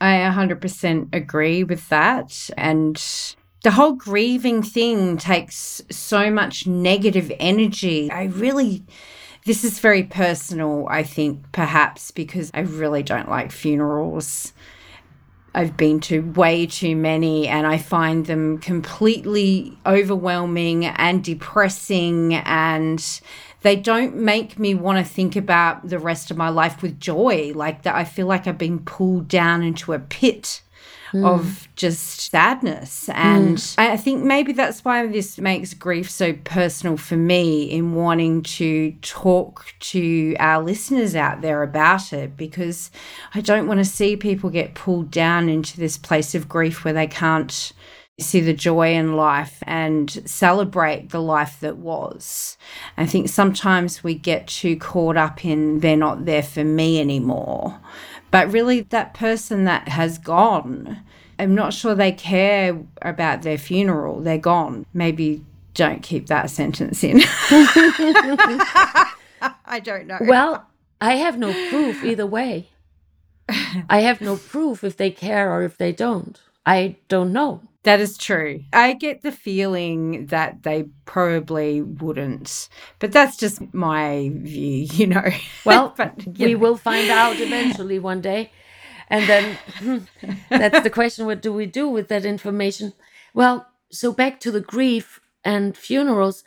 I 0.00 0.14
100% 0.14 1.14
agree 1.14 1.64
with 1.64 1.88
that. 1.90 2.50
And 2.56 2.96
the 3.62 3.72
whole 3.72 3.92
grieving 3.92 4.62
thing 4.62 5.18
takes 5.18 5.82
so 5.90 6.30
much 6.30 6.66
negative 6.66 7.30
energy. 7.38 8.10
I 8.10 8.24
really, 8.24 8.82
this 9.44 9.64
is 9.64 9.78
very 9.78 10.04
personal, 10.04 10.86
I 10.88 11.02
think, 11.02 11.52
perhaps 11.52 12.10
because 12.10 12.50
I 12.54 12.60
really 12.60 13.02
don't 13.02 13.28
like 13.28 13.52
funerals. 13.52 14.54
I've 15.54 15.76
been 15.76 16.00
to 16.00 16.20
way 16.20 16.66
too 16.66 16.94
many 16.94 17.48
and 17.48 17.66
I 17.66 17.76
find 17.76 18.24
them 18.26 18.58
completely 18.58 19.76
overwhelming 19.84 20.86
and 20.86 21.24
depressing 21.24 22.34
and 22.34 23.20
they 23.62 23.76
don't 23.76 24.16
make 24.16 24.58
me 24.58 24.74
want 24.74 25.04
to 25.04 25.12
think 25.12 25.36
about 25.36 25.88
the 25.88 25.98
rest 25.98 26.30
of 26.30 26.36
my 26.36 26.48
life 26.48 26.82
with 26.82 27.00
joy 27.00 27.52
like 27.54 27.82
that 27.82 27.94
I 27.94 28.04
feel 28.04 28.26
like 28.26 28.46
I've 28.46 28.58
been 28.58 28.80
pulled 28.80 29.28
down 29.28 29.62
into 29.62 29.92
a 29.92 29.98
pit 29.98 30.62
mm. 31.12 31.26
of 31.26 31.68
just 31.76 32.20
sadness. 32.20 33.08
And 33.10 33.56
mm. 33.56 33.74
I 33.78 33.96
think 33.96 34.22
maybe 34.24 34.52
that's 34.52 34.84
why 34.84 35.06
this 35.06 35.38
makes 35.38 35.74
grief 35.74 36.10
so 36.10 36.32
personal 36.44 36.96
for 36.96 37.16
me 37.16 37.64
in 37.64 37.94
wanting 37.94 38.42
to 38.42 38.92
talk 39.02 39.74
to 39.80 40.34
our 40.38 40.62
listeners 40.62 41.14
out 41.14 41.40
there 41.40 41.62
about 41.62 42.12
it 42.12 42.36
because 42.36 42.90
I 43.34 43.40
don't 43.40 43.66
want 43.66 43.78
to 43.78 43.84
see 43.84 44.16
people 44.16 44.50
get 44.50 44.74
pulled 44.74 45.10
down 45.10 45.48
into 45.48 45.78
this 45.78 45.98
place 45.98 46.34
of 46.34 46.48
grief 46.48 46.84
where 46.84 46.94
they 46.94 47.06
can't 47.06 47.72
see 48.22 48.40
the 48.40 48.52
joy 48.52 48.94
in 48.94 49.16
life 49.16 49.62
and 49.66 50.10
celebrate 50.28 51.10
the 51.10 51.20
life 51.20 51.60
that 51.60 51.76
was. 51.76 52.56
I 52.96 53.06
think 53.06 53.28
sometimes 53.28 54.04
we 54.04 54.14
get 54.14 54.46
too 54.46 54.76
caught 54.76 55.16
up 55.16 55.44
in 55.44 55.80
they're 55.80 55.96
not 55.96 56.24
there 56.24 56.42
for 56.42 56.64
me 56.64 57.00
anymore. 57.00 57.80
But 58.30 58.52
really, 58.52 58.82
that 58.82 59.14
person 59.14 59.64
that 59.64 59.88
has 59.88 60.18
gone, 60.18 61.02
I'm 61.38 61.54
not 61.54 61.72
sure 61.72 61.94
they 61.94 62.12
care 62.12 62.80
about 63.02 63.42
their 63.42 63.58
funeral. 63.58 64.20
They're 64.20 64.38
gone. 64.38 64.86
Maybe 64.94 65.44
don't 65.74 66.02
keep 66.02 66.26
that 66.26 66.50
sentence 66.50 67.02
in. 67.02 67.20
I 69.64 69.80
don't 69.82 70.06
know. 70.06 70.18
Well, 70.20 70.66
I 71.00 71.14
have 71.14 71.38
no 71.38 71.52
proof 71.70 72.04
either 72.04 72.26
way. 72.26 72.68
I 73.88 74.00
have 74.00 74.20
no 74.20 74.36
proof 74.36 74.84
if 74.84 74.96
they 74.96 75.10
care 75.10 75.52
or 75.52 75.62
if 75.62 75.76
they 75.76 75.92
don't. 75.92 76.40
I 76.66 76.96
don't 77.08 77.32
know. 77.32 77.62
That 77.84 78.00
is 78.00 78.18
true. 78.18 78.64
I 78.72 78.92
get 78.92 79.22
the 79.22 79.32
feeling 79.32 80.26
that 80.26 80.64
they 80.64 80.84
probably 81.06 81.80
wouldn't, 81.80 82.68
but 82.98 83.10
that's 83.10 83.38
just 83.38 83.72
my 83.72 84.30
view, 84.34 84.86
you 84.92 85.06
know. 85.06 85.30
Well, 85.64 85.94
but 85.96 86.26
we 86.38 86.54
know. 86.54 86.60
will 86.60 86.76
find 86.76 87.10
out 87.10 87.40
eventually 87.40 87.98
one 87.98 88.20
day. 88.20 88.52
And 89.08 89.28
then 89.28 89.58
hmm, 89.78 89.98
that's 90.50 90.80
the 90.80 90.90
question 90.90 91.26
what 91.26 91.42
do 91.42 91.52
we 91.52 91.66
do 91.66 91.88
with 91.88 92.08
that 92.08 92.24
information? 92.24 92.92
Well, 93.34 93.66
so 93.90 94.12
back 94.12 94.40
to 94.40 94.50
the 94.50 94.60
grief 94.60 95.20
and 95.44 95.76
funerals. 95.76 96.44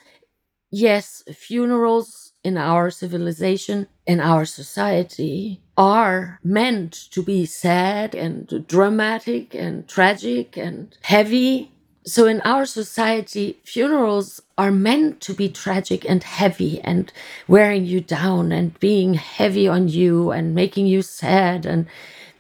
Yes, 0.72 1.24
funerals 1.34 2.33
in 2.44 2.58
our 2.58 2.92
civilization, 2.92 3.88
in 4.06 4.20
our 4.20 4.46
society, 4.46 5.62
are 5.78 6.40
meant 6.44 6.92
to 7.12 7.24
be 7.24 7.46
sad 7.46 8.14
and 8.14 8.66
dramatic 8.68 9.56
and 9.56 9.88
tragic 9.88 10.58
and 10.58 10.96
heavy. 11.02 11.72
So, 12.06 12.28
in 12.28 12.42
our 12.42 12.66
society, 12.66 13.60
funerals 13.64 14.42
are 14.58 14.72
meant 14.72 15.22
to 15.22 15.34
be 15.34 15.48
tragic 15.48 16.04
and 16.08 16.22
heavy 16.22 16.82
and 16.82 17.12
wearing 17.48 17.86
you 17.86 18.02
down 18.02 18.52
and 18.52 18.78
being 18.80 19.14
heavy 19.14 19.68
on 19.68 19.88
you 19.88 20.32
and 20.32 20.54
making 20.54 20.86
you 20.86 21.02
sad 21.02 21.66
and 21.66 21.88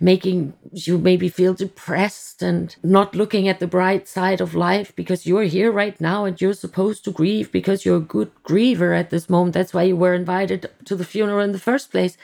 making 0.04 0.54
you 0.74 0.98
maybe 0.98 1.30
feel 1.30 1.54
depressed 1.54 2.42
and 2.42 2.76
not 2.84 3.16
looking 3.16 3.48
at 3.48 3.62
the 3.62 3.68
bright 3.68 4.06
side 4.06 4.42
of 4.42 4.54
life 4.54 4.94
because 4.98 5.26
you're 5.26 5.44
here 5.46 5.72
right 5.72 6.00
now 6.02 6.26
and 6.26 6.42
you're 6.42 6.54
supposed 6.54 7.06
to 7.06 7.12
grieve 7.12 7.50
because 7.54 7.86
you're 7.86 8.04
a 8.04 8.12
good 8.16 8.30
griever 8.44 9.00
at 9.00 9.12
this 9.12 9.30
moment. 9.30 9.54
That's 9.54 9.74
why 9.74 9.84
you 9.84 9.96
were 9.96 10.13
invited 10.13 10.70
to 10.84 10.98
the 10.98 11.06
funeral 11.06 11.39
in 11.39 11.54
the 11.54 11.68
first 11.70 11.89
place. 11.89 12.18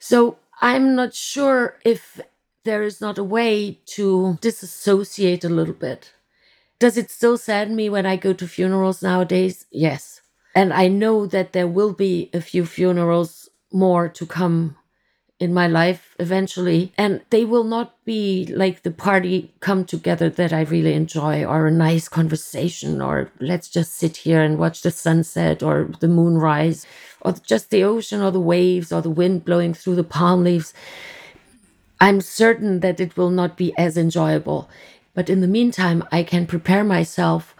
So 0.00 0.38
I'm 0.60 0.96
not 0.96 1.14
sure 1.14 1.78
if 1.84 2.20
there 2.64 2.82
is 2.82 3.00
not 3.00 3.18
a 3.18 3.24
way 3.24 3.78
to 3.94 4.36
disassociate 4.40 5.44
a 5.44 5.48
little 5.48 5.74
bit. 5.74 6.12
Does 6.80 6.96
it 6.96 7.08
still 7.08 7.38
sadden 7.38 7.76
me 7.76 7.88
when 7.88 8.04
I 8.04 8.16
go 8.16 8.32
to 8.32 8.48
funerals 8.48 9.00
nowadays? 9.00 9.66
Yes. 9.70 10.22
And 10.56 10.72
I 10.72 10.88
know 10.88 11.26
that 11.26 11.52
there 11.52 11.68
will 11.68 11.92
be 11.92 12.30
a 12.34 12.40
few 12.40 12.66
funerals 12.66 13.48
more 13.72 14.08
to 14.08 14.26
come 14.26 14.76
in 15.42 15.52
my 15.52 15.66
life 15.66 16.14
eventually. 16.18 16.92
And 16.96 17.20
they 17.30 17.44
will 17.44 17.64
not 17.64 17.88
be 18.04 18.46
like 18.46 18.82
the 18.82 18.90
party 18.90 19.52
come 19.60 19.84
together 19.84 20.30
that 20.30 20.52
I 20.52 20.62
really 20.62 20.94
enjoy, 20.94 21.44
or 21.44 21.66
a 21.66 21.70
nice 21.88 22.08
conversation, 22.08 23.02
or 23.02 23.30
let's 23.40 23.68
just 23.68 23.94
sit 23.94 24.18
here 24.18 24.40
and 24.40 24.58
watch 24.58 24.82
the 24.82 24.90
sunset 24.90 25.62
or 25.62 25.90
the 26.00 26.08
moon 26.08 26.38
rise, 26.38 26.86
or 27.20 27.32
just 27.32 27.70
the 27.70 27.82
ocean 27.82 28.20
or 28.20 28.30
the 28.30 28.48
waves 28.54 28.92
or 28.92 29.02
the 29.02 29.10
wind 29.10 29.44
blowing 29.44 29.74
through 29.74 29.96
the 29.96 30.12
palm 30.18 30.44
leaves. 30.44 30.72
I'm 32.00 32.20
certain 32.20 32.80
that 32.80 33.00
it 33.00 33.16
will 33.16 33.30
not 33.30 33.56
be 33.56 33.72
as 33.76 33.96
enjoyable. 33.96 34.68
But 35.14 35.28
in 35.28 35.40
the 35.40 35.54
meantime, 35.58 36.02
I 36.10 36.22
can 36.22 36.46
prepare 36.46 36.84
myself 36.84 37.54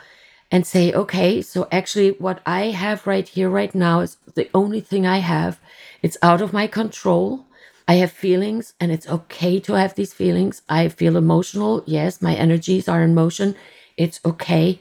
and 0.51 0.67
say, 0.67 0.93
okay, 0.93 1.41
so 1.43 1.67
actually, 1.73 2.11
what 2.13 2.41
I 2.45 2.67
have 2.67 3.07
right 3.07 3.27
here, 3.27 3.49
right 3.49 3.75
now, 3.75 4.01
is 4.01 4.17
the 4.35 4.51
only 4.53 4.81
thing 4.81 5.07
I 5.07 5.19
have. 5.19 5.59
It's 6.03 6.19
out 6.23 6.43
of 6.43 6.53
my 6.53 6.67
control. 6.67 7.47
I 7.89 7.95
have 7.95 8.13
feelings 8.13 8.75
and 8.81 8.93
it's 8.93 9.09
okay 9.09 9.61
to 9.61 9.75
have 9.75 9.95
these 9.95 10.15
feelings. 10.15 10.63
I 10.69 10.89
feel 10.89 11.17
emotional. 11.17 11.83
Yes, 11.87 12.23
my 12.23 12.35
energies 12.35 12.89
are 12.89 13.03
in 13.03 13.15
motion. 13.15 13.55
It's 13.97 14.21
okay. 14.25 14.81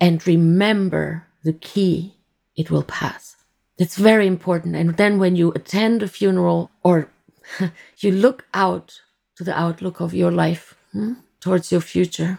And 0.00 0.26
remember 0.26 1.26
the 1.44 1.52
key, 1.52 2.16
it 2.56 2.70
will 2.70 2.82
pass. 2.82 3.36
It's 3.78 3.96
very 3.96 4.26
important. 4.26 4.76
And 4.76 4.96
then 4.96 5.18
when 5.18 5.36
you 5.36 5.52
attend 5.52 6.02
a 6.02 6.08
funeral 6.08 6.70
or 6.82 7.08
you 7.98 8.12
look 8.12 8.46
out 8.52 9.00
to 9.36 9.44
the 9.44 9.58
outlook 9.58 10.00
of 10.00 10.14
your 10.14 10.30
life 10.30 10.74
hmm, 10.92 11.14
towards 11.40 11.72
your 11.72 11.80
future, 11.80 12.38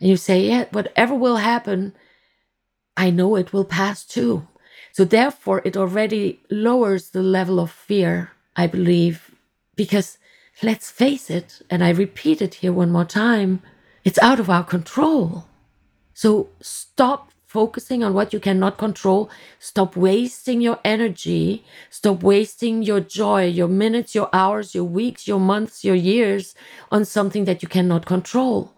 and 0.00 0.10
you 0.10 0.16
say, 0.16 0.40
Yeah, 0.40 0.66
whatever 0.72 1.14
will 1.14 1.36
happen, 1.36 1.94
I 2.96 3.10
know 3.10 3.36
it 3.36 3.52
will 3.52 3.64
pass 3.64 4.04
too. 4.04 4.46
So 4.92 5.04
therefore, 5.04 5.62
it 5.64 5.76
already 5.76 6.40
lowers 6.50 7.10
the 7.10 7.22
level 7.22 7.60
of 7.60 7.70
fear, 7.70 8.30
I 8.54 8.66
believe, 8.66 9.35
because 9.76 10.18
let's 10.62 10.90
face 10.90 11.30
it, 11.30 11.62
and 11.70 11.84
I 11.84 11.90
repeat 11.90 12.42
it 12.42 12.56
here 12.56 12.72
one 12.72 12.90
more 12.90 13.04
time, 13.04 13.62
it's 14.04 14.18
out 14.20 14.40
of 14.40 14.50
our 14.50 14.64
control. 14.64 15.46
So 16.14 16.48
stop 16.60 17.32
focusing 17.46 18.04
on 18.04 18.14
what 18.14 18.32
you 18.32 18.40
cannot 18.40 18.78
control. 18.78 19.30
Stop 19.58 19.96
wasting 19.96 20.60
your 20.60 20.78
energy. 20.84 21.64
Stop 21.90 22.22
wasting 22.22 22.82
your 22.82 23.00
joy, 23.00 23.46
your 23.46 23.68
minutes, 23.68 24.14
your 24.14 24.28
hours, 24.32 24.74
your 24.74 24.84
weeks, 24.84 25.28
your 25.28 25.40
months, 25.40 25.84
your 25.84 25.94
years 25.94 26.54
on 26.90 27.04
something 27.04 27.44
that 27.46 27.62
you 27.62 27.68
cannot 27.68 28.06
control. 28.06 28.72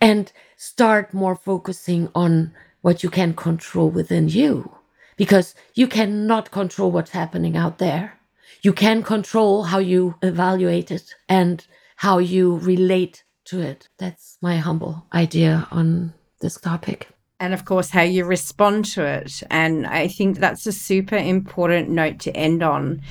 And 0.00 0.32
start 0.56 1.14
more 1.14 1.36
focusing 1.36 2.10
on 2.14 2.52
what 2.82 3.02
you 3.02 3.10
can 3.10 3.34
control 3.34 3.90
within 3.90 4.28
you 4.28 4.76
because 5.16 5.54
you 5.74 5.88
cannot 5.88 6.50
control 6.50 6.90
what's 6.90 7.12
happening 7.12 7.56
out 7.56 7.78
there 7.78 8.18
you 8.62 8.72
can 8.72 9.02
control 9.02 9.64
how 9.64 9.78
you 9.78 10.16
evaluate 10.22 10.90
it 10.90 11.14
and 11.28 11.66
how 11.96 12.18
you 12.18 12.56
relate 12.56 13.24
to 13.46 13.60
it. 13.60 13.88
That's 13.98 14.38
my 14.42 14.56
humble 14.56 15.06
idea 15.12 15.66
on 15.70 16.14
this 16.40 16.60
topic. 16.60 17.08
And 17.38 17.52
of 17.52 17.64
course, 17.64 17.90
how 17.90 18.02
you 18.02 18.24
respond 18.24 18.86
to 18.86 19.04
it. 19.04 19.42
And 19.50 19.86
I 19.86 20.08
think 20.08 20.38
that's 20.38 20.66
a 20.66 20.72
super 20.72 21.16
important 21.16 21.90
note 21.90 22.18
to 22.20 22.36
end 22.36 22.62
on 22.62 23.02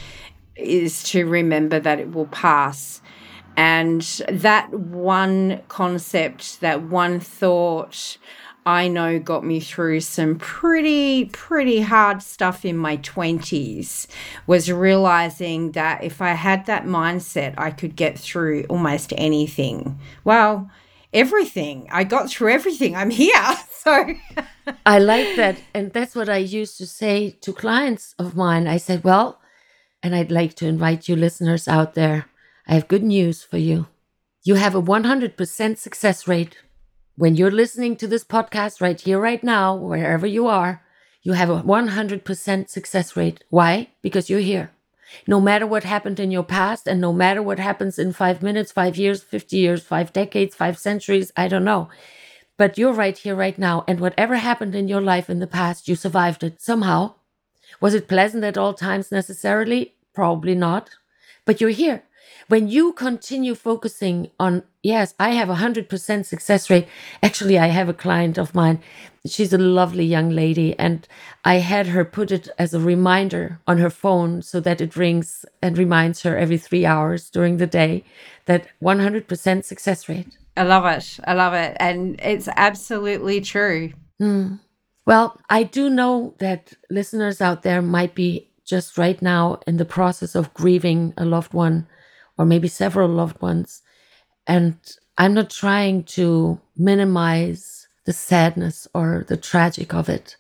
is 0.56 1.04
to 1.04 1.26
remember 1.26 1.80
that 1.80 2.00
it 2.00 2.12
will 2.12 2.28
pass. 2.28 3.02
And 3.58 4.02
that 4.30 4.74
one 4.74 5.62
concept, 5.68 6.60
that 6.62 6.84
one 6.84 7.20
thought, 7.20 8.18
I 8.66 8.88
know 8.88 9.20
got 9.20 9.46
me 9.46 9.60
through 9.60 10.00
some 10.00 10.38
pretty, 10.38 11.26
pretty 11.26 11.82
hard 11.82 12.24
stuff 12.24 12.66
in 12.66 12.78
my 12.78 12.98
20s 12.98 14.08
was 14.48 14.72
realizing 14.72 15.74
that 15.74 16.04
if 16.04 16.20
I 16.20 16.30
had 16.32 16.66
that 16.66 16.86
mindset, 16.86 17.54
I 17.60 17.70
could 17.70 17.96
get 17.96 18.18
through 18.18 18.64
almost 18.68 19.14
anything. 19.18 20.00
Well, 20.24 20.72
everything. 21.14 21.88
I 21.92 22.06
got 22.06 22.30
through 22.30 22.54
everything. 22.54 22.96
I'm 22.96 23.12
here. 23.12 23.34
So 23.86 24.16
I 24.88 24.98
like 24.98 25.36
that. 25.36 25.62
And 25.76 25.94
that's 25.94 26.16
what 26.16 26.28
I 26.28 26.38
used 26.38 26.80
to 26.80 26.88
say 26.88 27.38
to 27.42 27.54
clients 27.54 28.16
of 28.18 28.36
mine. 28.36 28.66
I 28.68 28.78
said, 28.78 29.04
well, 29.04 29.40
and 30.02 30.16
I'd 30.16 30.32
like 30.32 30.56
to 30.56 30.66
invite 30.66 31.08
you 31.08 31.16
listeners 31.16 31.68
out 31.68 31.94
there. 31.94 32.26
I 32.68 32.74
have 32.74 32.88
good 32.88 33.04
news 33.04 33.44
for 33.44 33.60
you. 33.60 33.86
You 34.42 34.56
have 34.56 34.74
a 34.74 34.82
100% 34.82 35.78
success 35.78 36.28
rate 36.28 36.58
when 37.18 37.36
you're 37.36 37.52
listening 37.52 37.96
to 37.96 38.08
this 38.08 38.26
podcast 38.26 38.82
right 38.82 39.00
here, 39.00 39.20
right 39.20 39.44
now, 39.44 39.74
wherever 39.74 40.28
you 40.28 40.48
are, 40.48 40.84
you 41.24 41.34
have 41.34 41.50
a 41.50 41.62
100% 41.62 42.70
success 42.70 43.16
rate. 43.16 43.44
Why? 43.50 43.90
Because 44.02 44.30
you're 44.30 44.42
here. 44.42 44.72
No 45.26 45.40
matter 45.40 45.66
what 45.66 45.86
happened 45.86 46.20
in 46.20 46.30
your 46.30 46.44
past, 46.44 46.88
and 46.88 47.00
no 47.00 47.14
matter 47.14 47.42
what 47.42 47.58
happens 47.58 47.98
in 47.98 48.12
five 48.12 48.44
minutes, 48.44 48.72
five 48.72 48.98
years, 48.98 49.24
50 49.24 49.56
years, 49.56 49.84
five 49.84 50.12
decades, 50.12 50.56
five 50.56 50.78
centuries, 50.78 51.32
I 51.38 51.48
don't 51.48 51.64
know. 51.64 51.90
But 52.58 52.78
you're 52.78 52.94
right 52.94 53.18
here, 53.18 53.36
right 53.36 53.58
now. 53.58 53.86
And 53.88 54.02
whatever 54.02 54.36
happened 54.36 54.76
in 54.76 54.90
your 54.90 55.02
life 55.02 55.30
in 55.30 55.40
the 55.40 55.48
past, 55.48 55.88
you 55.88 55.96
survived 55.96 56.44
it 56.44 56.62
somehow. 56.62 57.16
Was 57.80 57.94
it 57.94 58.10
pleasant 58.10 58.44
at 58.44 58.58
all 58.58 58.74
times 58.74 59.12
necessarily? 59.12 59.96
Probably 60.14 60.56
not. 60.56 60.90
But 61.46 61.62
you're 61.62 61.70
here 61.70 62.04
when 62.48 62.68
you 62.68 62.94
continue 62.94 63.56
focusing 63.56 64.30
on, 64.40 64.64
yes, 64.84 65.14
I 65.20 65.32
have 65.32 65.50
a 65.50 65.56
100% 65.56 66.26
success 66.26 66.70
rate. 66.70 66.88
Actually, 67.24 67.58
I 67.58 67.68
have 67.68 67.90
a 67.90 67.94
client 67.94 68.38
of 68.38 68.54
mine. 68.54 68.80
She's 69.26 69.54
a 69.54 69.58
lovely 69.58 70.06
young 70.06 70.30
lady, 70.30 70.78
and 70.78 71.08
I 71.44 71.56
had 71.56 71.88
her 71.88 72.06
put 72.06 72.32
it 72.32 72.50
as 72.60 72.74
a 72.74 72.80
reminder 72.80 73.60
on 73.66 73.80
her 73.80 73.90
phone 73.90 74.44
so 74.44 74.60
that 74.60 74.82
it 74.82 74.96
rings 74.96 75.46
and 75.62 75.78
reminds 75.78 76.22
her 76.22 76.38
every 76.38 76.58
three 76.58 76.86
hours 76.86 77.30
during 77.32 77.58
the 77.58 77.68
day 77.68 78.04
that 78.46 78.68
100% 78.82 79.64
success 79.64 80.08
rate. 80.08 80.38
I 80.56 80.64
love 80.64 80.86
it. 80.86 81.20
I 81.26 81.34
love 81.34 81.54
it. 81.54 81.76
And 81.80 82.20
it's 82.22 82.48
absolutely 82.56 83.42
true. 83.42 83.94
Mm. 84.22 84.60
Well, 85.06 85.40
I 85.50 85.64
do 85.64 85.90
know 85.90 86.36
that 86.40 86.74
listeners 86.90 87.42
out 87.42 87.64
there 87.64 87.82
might 87.82 88.16
be 88.16 88.48
just 88.64 88.98
right 88.98 89.22
now 89.22 89.60
in 89.68 89.78
the 89.78 89.86
process 89.86 90.36
of 90.36 90.54
grieving 90.54 91.14
a 91.18 91.26
loved 91.26 91.54
one 91.54 91.88
or 92.38 92.46
maybe 92.46 92.68
several 92.68 93.10
loved 93.10 93.42
ones. 93.42 93.82
And 94.48 94.78
I'm 95.18 95.34
not 95.34 95.50
trying 95.50 96.04
to 96.04 96.60
minimize 96.76 97.88
the 98.06 98.14
sadness 98.14 98.88
or 98.94 99.26
the 99.28 99.38
tragic 99.38 99.94
of 99.94 100.10
it. 100.10 100.36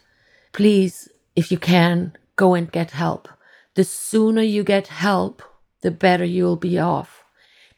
Please, 0.51 1.10
if 1.36 1.51
you 1.51 1.58
can, 1.58 2.15
go 2.36 2.53
and 2.53 2.71
get 2.71 2.91
help. 2.91 3.27
The 3.75 3.84
sooner 3.84 4.41
you 4.41 4.63
get 4.63 4.88
help, 4.88 5.41
the 5.81 5.91
better 5.91 6.25
you'll 6.25 6.55
be 6.55 6.79
off. 6.79 7.23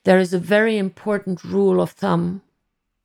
There 0.04 0.20
is 0.20 0.34
a 0.34 0.40
very 0.40 0.78
important 0.78 1.44
rule 1.44 1.82
of 1.82 1.92
thumb. 1.92 2.42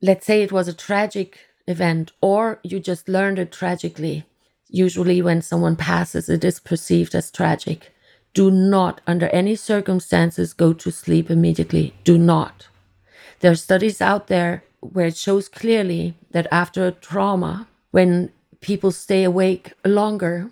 Let's 0.00 0.26
say 0.26 0.42
it 0.42 0.52
was 0.52 0.68
a 0.68 0.74
tragic 0.74 1.38
event 1.66 2.12
or 2.20 2.60
you 2.62 2.80
just 2.80 3.08
learned 3.08 3.38
it 3.38 3.52
tragically. 3.52 4.24
Usually, 4.68 5.20
when 5.20 5.42
someone 5.42 5.76
passes, 5.76 6.28
it 6.28 6.44
is 6.44 6.58
perceived 6.58 7.14
as 7.14 7.30
tragic. 7.30 7.92
Do 8.34 8.50
not, 8.50 9.00
under 9.06 9.28
any 9.28 9.56
circumstances, 9.56 10.54
go 10.54 10.72
to 10.72 10.90
sleep 10.90 11.30
immediately. 11.30 11.94
Do 12.04 12.16
not. 12.16 12.68
There 13.40 13.52
are 13.52 13.56
studies 13.56 14.00
out 14.00 14.28
there 14.28 14.64
where 14.80 15.06
it 15.06 15.16
shows 15.16 15.48
clearly 15.48 16.14
that 16.30 16.46
after 16.50 16.86
a 16.86 16.92
trauma, 16.92 17.68
when 17.90 18.30
people 18.60 18.90
stay 18.90 19.24
awake 19.24 19.72
longer, 19.84 20.50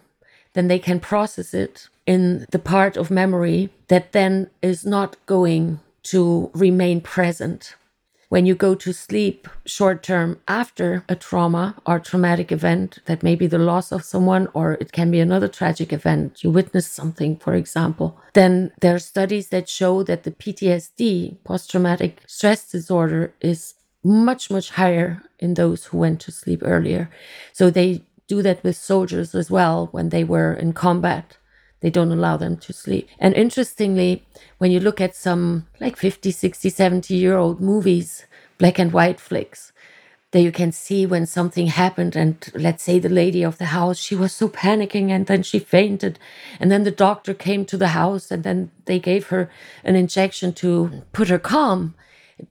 then 0.52 0.68
they 0.68 0.78
can 0.78 1.00
process 1.00 1.54
it 1.54 1.88
in 2.06 2.46
the 2.50 2.58
part 2.58 2.96
of 2.96 3.10
memory 3.10 3.70
that 3.88 4.12
then 4.12 4.50
is 4.62 4.84
not 4.84 5.16
going 5.26 5.80
to 6.02 6.50
remain 6.54 7.00
present 7.00 7.76
when 8.30 8.46
you 8.46 8.54
go 8.54 8.76
to 8.76 8.92
sleep 8.92 9.48
short 9.66 10.04
term 10.04 10.38
after 10.46 11.04
a 11.08 11.16
trauma 11.16 11.74
or 11.84 11.98
traumatic 11.98 12.52
event, 12.52 13.00
that 13.06 13.24
may 13.24 13.34
be 13.34 13.48
the 13.48 13.58
loss 13.58 13.90
of 13.90 14.04
someone 14.04 14.46
or 14.54 14.74
it 14.74 14.92
can 14.92 15.10
be 15.10 15.18
another 15.18 15.48
tragic 15.48 15.92
event, 15.92 16.42
you 16.44 16.50
witness 16.50 16.86
something, 16.86 17.36
for 17.36 17.54
example, 17.54 18.16
then 18.34 18.70
there 18.80 18.94
are 18.94 19.00
studies 19.00 19.48
that 19.48 19.68
show 19.68 20.04
that 20.04 20.22
the 20.22 20.30
PTSD, 20.30 21.42
post 21.42 21.72
traumatic 21.72 22.22
stress 22.28 22.70
disorder, 22.70 23.34
is 23.40 23.74
much, 24.04 24.48
much 24.48 24.70
higher 24.70 25.22
in 25.40 25.54
those 25.54 25.86
who 25.86 25.98
went 25.98 26.20
to 26.20 26.30
sleep 26.30 26.62
earlier. 26.64 27.10
So 27.52 27.68
they 27.68 28.02
do 28.28 28.42
that 28.42 28.62
with 28.62 28.76
soldiers 28.76 29.34
as 29.34 29.50
well 29.50 29.88
when 29.90 30.10
they 30.10 30.22
were 30.22 30.52
in 30.52 30.72
combat 30.72 31.36
they 31.80 31.90
don't 31.90 32.12
allow 32.12 32.36
them 32.36 32.56
to 32.58 32.72
sleep. 32.72 33.08
And 33.18 33.34
interestingly, 33.34 34.24
when 34.58 34.70
you 34.70 34.80
look 34.80 35.00
at 35.00 35.16
some 35.16 35.66
like 35.80 35.96
50, 35.96 36.30
60, 36.30 36.68
70 36.70 37.14
year 37.14 37.36
old 37.36 37.60
movies, 37.60 38.26
black 38.58 38.78
and 38.78 38.92
white 38.92 39.18
flicks, 39.18 39.72
that 40.32 40.42
you 40.42 40.52
can 40.52 40.70
see 40.70 41.06
when 41.06 41.26
something 41.26 41.66
happened 41.66 42.14
and 42.14 42.52
let's 42.54 42.84
say 42.84 42.98
the 42.98 43.08
lady 43.08 43.42
of 43.42 43.58
the 43.58 43.66
house 43.66 43.98
she 43.98 44.14
was 44.14 44.32
so 44.32 44.48
panicking 44.48 45.10
and 45.10 45.26
then 45.26 45.42
she 45.42 45.58
fainted. 45.58 46.18
And 46.60 46.70
then 46.70 46.84
the 46.84 46.90
doctor 46.90 47.34
came 47.34 47.64
to 47.66 47.76
the 47.76 47.88
house 47.88 48.30
and 48.30 48.44
then 48.44 48.70
they 48.84 49.00
gave 49.00 49.28
her 49.28 49.50
an 49.82 49.96
injection 49.96 50.52
to 50.54 51.02
put 51.12 51.28
her 51.28 51.38
calm. 51.38 51.94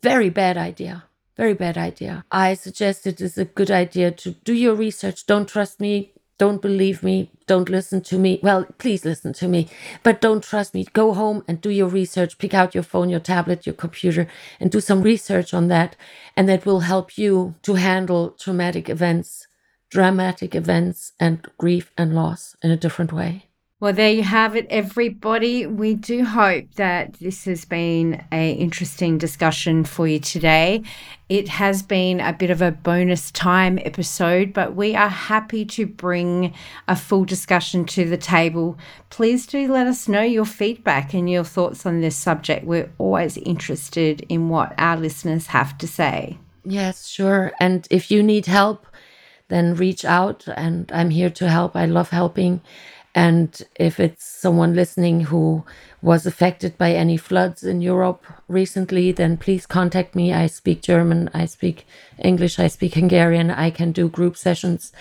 Very 0.04 0.30
bad 0.30 0.58
idea. 0.58 1.06
Very 1.38 1.54
bad 1.54 1.78
idea. 1.78 2.26
I 2.32 2.54
suggest 2.54 3.08
it 3.08 3.22
is 3.22 3.38
a 3.38 3.46
good 3.46 3.72
idea 3.72 4.12
to 4.12 4.32
do 4.32 4.54
your 4.54 4.76
research. 4.76 5.26
Don't 5.26 5.48
trust 5.48 5.80
me 5.80 6.12
don't 6.40 6.64
believe 6.64 7.04
me, 7.04 7.32
don't 7.48 7.70
listen 7.70 8.02
to 8.04 8.20
me. 8.20 8.40
Well, 8.44 8.68
please 8.80 9.06
listen 9.06 9.34
to 9.36 9.50
me, 9.50 9.70
but 10.04 10.22
don't 10.22 10.44
trust 10.44 10.76
me. 10.76 10.86
Go 10.94 11.14
home 11.14 11.44
and 11.48 11.62
do 11.62 11.72
your 11.72 11.90
research. 11.90 12.40
Pick 12.40 12.56
out 12.56 12.76
your 12.76 12.84
phone, 12.84 13.10
your 13.12 13.22
tablet, 13.22 13.68
your 13.68 13.76
computer, 13.76 14.28
and 14.60 14.72
do 14.72 14.82
some 14.82 15.04
research 15.04 15.54
on 15.54 15.70
that. 15.70 15.98
And 16.38 16.50
that 16.50 16.66
will 16.66 16.82
help 16.82 17.18
you 17.20 17.56
to 17.64 17.76
handle 17.76 18.32
traumatic 18.32 18.90
events, 18.90 19.48
dramatic 19.92 20.56
events, 20.56 21.14
and 21.20 21.48
grief 21.60 21.94
and 21.98 22.16
loss 22.16 22.58
in 22.64 22.72
a 22.72 22.78
different 22.78 23.14
way. 23.14 23.49
Well, 23.82 23.94
there 23.94 24.12
you 24.12 24.24
have 24.24 24.58
it, 24.58 24.68
everybody. 24.70 25.66
We 25.66 25.94
do 25.94 26.26
hope 26.26 26.66
that 26.76 27.14
this 27.14 27.46
has 27.46 27.64
been 27.64 28.22
a 28.30 28.52
interesting 28.52 29.18
discussion 29.18 29.86
for 29.86 30.06
you 30.06 30.20
today. 30.20 30.84
It 31.30 31.48
has 31.48 31.82
been 31.82 32.20
a 32.20 32.34
bit 32.34 32.50
of 32.50 32.62
a 32.62 32.74
bonus 32.74 33.32
time 33.32 33.80
episode, 33.84 34.52
but 34.52 34.76
we 34.76 34.98
are 34.98 35.08
happy 35.08 35.64
to 35.64 35.86
bring 35.86 36.54
a 36.90 36.96
full 36.98 37.24
discussion 37.24 37.86
to 37.86 38.04
the 38.04 38.18
table. 38.18 38.78
Please 39.10 39.48
do 39.48 39.72
let 39.72 39.88
us 39.88 40.10
know 40.10 40.24
your 40.24 40.44
feedback 40.44 41.14
and 41.14 41.30
your 41.30 41.46
thoughts 41.46 41.86
on 41.86 42.02
this 42.02 42.18
subject. 42.18 42.66
We're 42.66 42.92
always 42.98 43.38
interested 43.38 44.26
in 44.28 44.50
what 44.50 44.74
our 44.78 44.98
listeners 44.98 45.48
have 45.48 45.78
to 45.78 45.88
say. 45.88 46.38
Yes, 46.66 47.08
sure. 47.08 47.54
And 47.62 47.88
if 47.90 48.12
you 48.12 48.24
need 48.24 48.48
help, 48.48 48.86
then 49.48 49.74
reach 49.74 50.04
out, 50.04 50.48
and 50.56 50.92
I'm 50.92 51.10
here 51.10 51.30
to 51.32 51.50
help. 51.50 51.78
I 51.78 51.86
love 51.86 52.10
helping. 52.10 52.62
And 53.16 53.62
if 53.76 54.00
it's 54.00 54.24
someone 54.24 54.76
listening 54.76 55.22
who 55.22 55.66
was 56.02 56.26
affected 56.26 56.78
by 56.78 56.94
any 56.94 57.18
floods 57.18 57.64
in 57.64 57.82
Europe 57.82 58.26
recently, 58.48 59.12
then 59.12 59.36
please 59.36 59.66
contact 59.66 60.16
me. 60.16 60.32
I 60.32 60.48
speak 60.48 60.82
German, 60.82 61.30
I 61.34 61.46
speak 61.46 61.88
English, 62.20 62.60
I 62.60 62.68
speak 62.68 62.94
Hungarian. 62.94 63.50
I 63.50 63.72
can 63.72 63.92
do 63.92 64.08
group 64.08 64.38
sessions. 64.38 64.94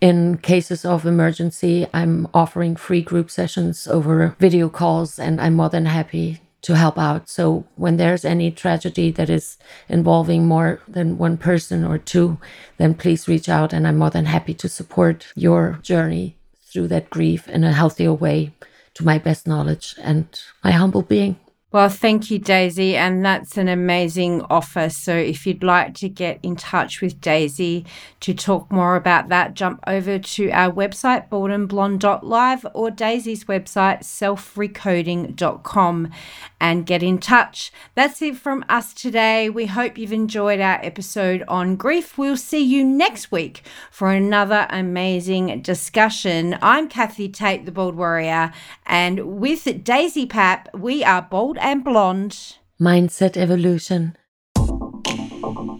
In 0.00 0.38
cases 0.38 0.86
of 0.86 1.04
emergency, 1.04 1.86
I'm 1.92 2.26
offering 2.32 2.74
free 2.74 3.02
group 3.02 3.30
sessions 3.30 3.86
over 3.86 4.34
video 4.38 4.70
calls, 4.70 5.18
and 5.18 5.38
I'm 5.38 5.54
more 5.54 5.68
than 5.68 5.84
happy 5.84 6.40
to 6.62 6.74
help 6.74 6.98
out. 6.98 7.28
So 7.28 7.66
when 7.76 7.98
there's 7.98 8.24
any 8.24 8.50
tragedy 8.50 9.10
that 9.12 9.28
is 9.28 9.58
involving 9.88 10.46
more 10.46 10.80
than 10.88 11.18
one 11.18 11.36
person 11.36 11.84
or 11.84 11.98
two, 11.98 12.38
then 12.78 12.94
please 12.94 13.28
reach 13.28 13.50
out, 13.50 13.74
and 13.74 13.86
I'm 13.86 13.98
more 13.98 14.10
than 14.10 14.24
happy 14.24 14.54
to 14.54 14.68
support 14.68 15.26
your 15.36 15.78
journey 15.82 16.36
through 16.72 16.88
that 16.88 17.10
grief 17.10 17.48
in 17.48 17.64
a 17.64 17.72
healthier 17.72 18.12
way 18.12 18.52
to 18.94 19.04
my 19.04 19.18
best 19.18 19.46
knowledge 19.46 19.94
and 20.02 20.26
my 20.64 20.70
humble 20.70 21.02
being. 21.02 21.38
Well, 21.72 21.88
thank 21.88 22.32
you, 22.32 22.40
Daisy. 22.40 22.96
And 22.96 23.24
that's 23.24 23.56
an 23.56 23.68
amazing 23.68 24.42
offer. 24.50 24.90
So, 24.90 25.14
if 25.14 25.46
you'd 25.46 25.62
like 25.62 25.94
to 25.94 26.08
get 26.08 26.40
in 26.42 26.56
touch 26.56 27.00
with 27.00 27.20
Daisy 27.20 27.86
to 28.20 28.34
talk 28.34 28.72
more 28.72 28.96
about 28.96 29.28
that, 29.28 29.54
jump 29.54 29.78
over 29.86 30.18
to 30.18 30.50
our 30.50 30.72
website, 30.72 31.28
baldandblonde.live, 31.28 32.66
or 32.74 32.90
Daisy's 32.90 33.44
website, 33.44 34.00
selfrecoding.com, 34.00 36.10
and 36.60 36.86
get 36.86 37.02
in 37.02 37.18
touch. 37.18 37.72
That's 37.94 38.20
it 38.22 38.36
from 38.36 38.64
us 38.68 38.92
today. 38.92 39.48
We 39.48 39.66
hope 39.66 39.98
you've 39.98 40.12
enjoyed 40.12 40.60
our 40.60 40.78
episode 40.84 41.42
on 41.48 41.76
grief. 41.76 42.18
We'll 42.18 42.36
see 42.36 42.62
you 42.62 42.84
next 42.84 43.32
week 43.32 43.62
for 43.90 44.10
another 44.10 44.66
amazing 44.70 45.62
discussion. 45.62 46.58
I'm 46.60 46.88
Kathy 46.88 47.28
Tate, 47.28 47.64
the 47.64 47.72
Bald 47.72 47.96
Warrior, 47.96 48.52
and 48.86 49.40
with 49.40 49.84
Daisy 49.84 50.26
Papp, 50.26 50.66
we 50.78 51.02
are 51.02 51.22
bold 51.22 51.58
and 51.58 51.82
blonde. 51.82 52.56
Mindset 52.80 53.36
Evolution. 53.36 54.16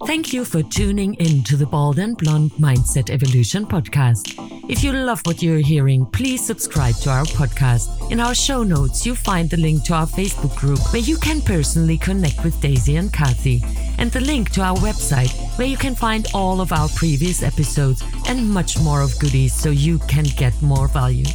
Thank 0.06 0.32
you 0.32 0.46
for 0.46 0.62
tuning 0.62 1.14
in 1.14 1.44
to 1.44 1.56
the 1.56 1.66
Bald 1.66 1.98
and 1.98 2.16
Blonde 2.16 2.52
Mindset 2.52 3.10
Evolution 3.10 3.66
podcast. 3.66 4.34
If 4.68 4.82
you 4.82 4.92
love 4.92 5.20
what 5.24 5.42
you're 5.42 5.58
hearing, 5.58 6.06
please 6.06 6.44
subscribe 6.44 6.94
to 6.96 7.10
our 7.10 7.24
podcast. 7.24 8.10
In 8.10 8.18
our 8.18 8.34
show 8.34 8.62
notes, 8.62 9.04
you'll 9.04 9.14
find 9.14 9.50
the 9.50 9.58
link 9.58 9.84
to 9.84 9.94
our 9.94 10.06
Facebook 10.06 10.56
group 10.56 10.80
where 10.92 11.02
you 11.02 11.18
can 11.18 11.42
personally 11.42 11.98
connect 11.98 12.42
with 12.42 12.58
Daisy 12.62 12.96
and 12.96 13.12
Kathy, 13.12 13.62
and 13.98 14.10
the 14.10 14.22
link 14.22 14.50
to 14.52 14.62
our 14.62 14.76
website 14.78 15.32
where 15.58 15.66
you 15.66 15.76
can 15.76 15.94
find 15.94 16.26
all 16.32 16.62
of 16.62 16.72
our 16.72 16.88
previous 16.90 17.42
episodes 17.42 18.02
and 18.26 18.48
much 18.48 18.80
more 18.80 19.02
of 19.02 19.18
goodies 19.18 19.54
so 19.54 19.68
you 19.68 19.98
can 20.08 20.24
get 20.36 20.60
more 20.62 20.88
value. 20.88 21.26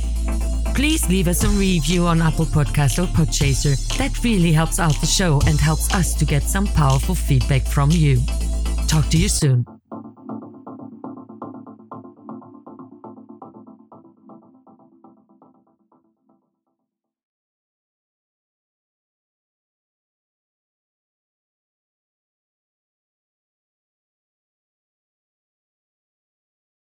Please 0.73 1.07
leave 1.07 1.27
us 1.27 1.43
a 1.43 1.49
review 1.49 2.07
on 2.07 2.21
Apple 2.21 2.45
Podcast 2.45 3.01
or 3.01 3.07
Podchaser. 3.07 3.77
That 3.97 4.23
really 4.23 4.51
helps 4.51 4.79
out 4.79 4.99
the 4.99 5.07
show 5.07 5.39
and 5.45 5.59
helps 5.59 5.93
us 5.93 6.15
to 6.15 6.25
get 6.25 6.43
some 6.43 6.65
powerful 6.65 7.15
feedback 7.15 7.65
from 7.65 7.91
you. 7.91 8.21
Talk 8.87 9.09
to 9.09 9.17
you 9.17 9.27
soon. 9.27 9.74